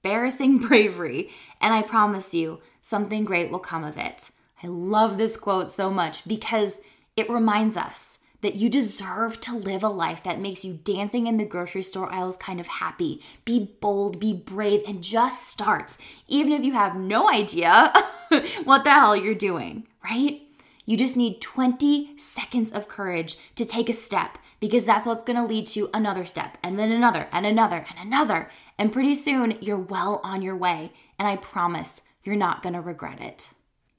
embarrassing 0.05 0.59
bravery, 0.69 1.31
and 1.61 1.73
I 1.73 1.83
promise 1.83 2.35
you, 2.35 2.61
something 2.83 3.25
great 3.25 3.51
will 3.51 3.59
come 3.59 3.85
of 3.85 3.97
it. 3.97 4.31
I 4.63 4.67
love 4.67 5.17
this 5.17 5.37
quote 5.37 5.71
so 5.71 5.91
much 5.91 6.27
because 6.27 6.81
it 7.17 7.31
reminds 7.31 7.77
us 7.77 8.19
that 8.43 8.57
you 8.57 8.69
deserve 8.69 9.41
to 9.41 9.57
live 9.57 9.83
a 9.83 9.89
life 9.89 10.23
that 10.23 10.41
makes 10.41 10.67
you 10.67 10.75
dancing 10.85 11.27
in 11.27 11.39
the 11.39 11.47
grocery 11.47 11.83
store 11.83 12.13
aisles 12.13 12.37
kind 12.37 12.61
of 12.61 12.67
happy. 12.67 13.23
Be 13.47 13.75
bold, 13.81 14.21
be 14.21 14.35
brave, 14.35 14.83
and 14.87 15.03
just 15.03 15.49
start, 15.49 15.97
even 16.29 16.53
if 16.53 16.63
you 16.63 16.75
have 16.75 16.95
no 16.95 17.31
idea 17.31 17.91
what 18.65 18.85
the 18.85 18.91
hell 18.91 19.17
you're 19.17 19.35
doing, 19.35 19.87
right? 20.05 20.43
You 20.85 20.99
just 20.99 21.17
need 21.17 21.41
20 21.41 22.19
seconds 22.19 22.71
of 22.71 22.89
courage 22.89 23.37
to 23.55 23.65
take 23.65 23.89
a 23.89 23.95
step 23.95 24.37
because 24.61 24.85
that's 24.85 25.07
what's 25.07 25.25
gonna 25.25 25.47
lead 25.47 25.67
to 25.67 25.91
another 25.95 26.25
step, 26.27 26.59
and 26.63 26.79
then 26.79 26.91
another, 26.93 27.29
and 27.33 27.47
another, 27.47 27.87
and 27.89 28.07
another. 28.07 28.51
And 28.79 28.93
pretty 28.93 29.15
soon, 29.15 29.59
you're 29.61 29.79
well 29.79 30.21
on 30.25 30.43
your 30.43 30.57
way. 30.57 30.93
And 31.19 31.29
I 31.29 31.37
promise 31.37 32.03
you're 32.23 32.37
not 32.37 32.63
gonna 32.63 32.81
regret 32.81 33.21
it. 33.21 33.51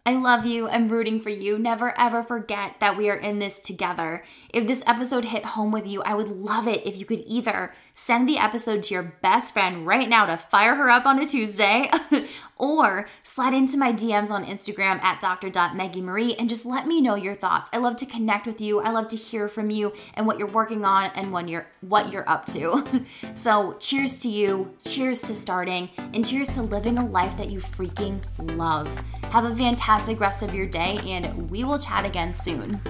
I 0.08 0.14
love 0.14 0.46
you. 0.46 0.70
I'm 0.70 0.88
rooting 0.88 1.20
for 1.20 1.32
you. 1.32 1.58
Never 1.58 1.98
ever 2.00 2.22
forget 2.22 2.76
that 2.80 2.96
we 2.96 3.10
are 3.10 3.16
in 3.16 3.40
this 3.40 3.60
together. 3.60 4.24
If 4.54 4.68
this 4.68 4.84
episode 4.86 5.26
hit 5.26 5.44
home 5.44 5.72
with 5.72 5.88
you, 5.88 6.04
I 6.04 6.14
would 6.14 6.30
love 6.30 6.68
it 6.68 6.86
if 6.86 7.00
you 7.00 7.06
could 7.06 7.24
either 7.26 7.74
send 7.96 8.30
the 8.30 8.38
episode 8.38 8.84
to 8.84 8.94
your 8.94 9.18
best 9.24 9.52
friend 9.54 9.88
right 9.88 10.08
now 10.08 10.28
to 10.28 10.38
fire 10.38 10.76
her 10.76 10.90
up 10.90 11.08
on 11.08 11.18
a 11.18 11.26
Tuesday, 11.26 11.90
or 12.58 13.08
slide 13.24 13.54
into 13.54 13.78
my 13.78 13.92
DMs 13.92 14.30
on 14.30 14.46
Instagram 14.46 15.02
at 15.02 15.20
dr.meggymarie 15.22 16.36
and 16.38 16.50
just 16.50 16.66
let 16.66 16.86
me 16.86 17.02
know 17.02 17.16
your 17.16 17.34
thoughts. 17.34 17.70
I 17.74 17.78
love 17.78 17.96
to 17.98 18.06
connect 18.06 18.46
with 18.46 18.62
you. 18.62 18.82
I 18.82 18.92
love 18.92 19.08
to 19.08 19.18
hear 19.18 19.48
from 19.48 19.72
you 19.72 19.92
and 20.14 20.28
what 20.28 20.38
you're 20.38 20.48
working 20.48 20.86
on 20.86 21.10
and 21.16 21.32
when 21.32 21.48
you're 21.48 21.66
what 21.82 22.12
you're 22.12 22.30
up 22.30 22.46
to. 22.48 23.04
so, 23.36 23.76
cheers 23.80 24.20
to 24.20 24.30
you, 24.30 24.74
cheers 24.86 25.22
to 25.24 25.34
starting, 25.34 25.90
and 25.98 26.26
cheers 26.26 26.50
to 26.50 26.62
living 26.62 27.00
a 27.00 27.06
life 27.06 27.36
that 27.38 27.50
you 27.50 27.60
freaking 27.60 28.22
love. 28.56 28.88
Have 29.32 29.46
a 29.46 29.50
fantastic 29.96 30.20
rest 30.20 30.44
of 30.44 30.54
your 30.54 30.66
day, 30.66 31.00
and 31.06 31.50
we 31.50 31.64
will 31.64 31.80
chat 31.80 32.04
again 32.04 32.34
soon. 32.34 32.82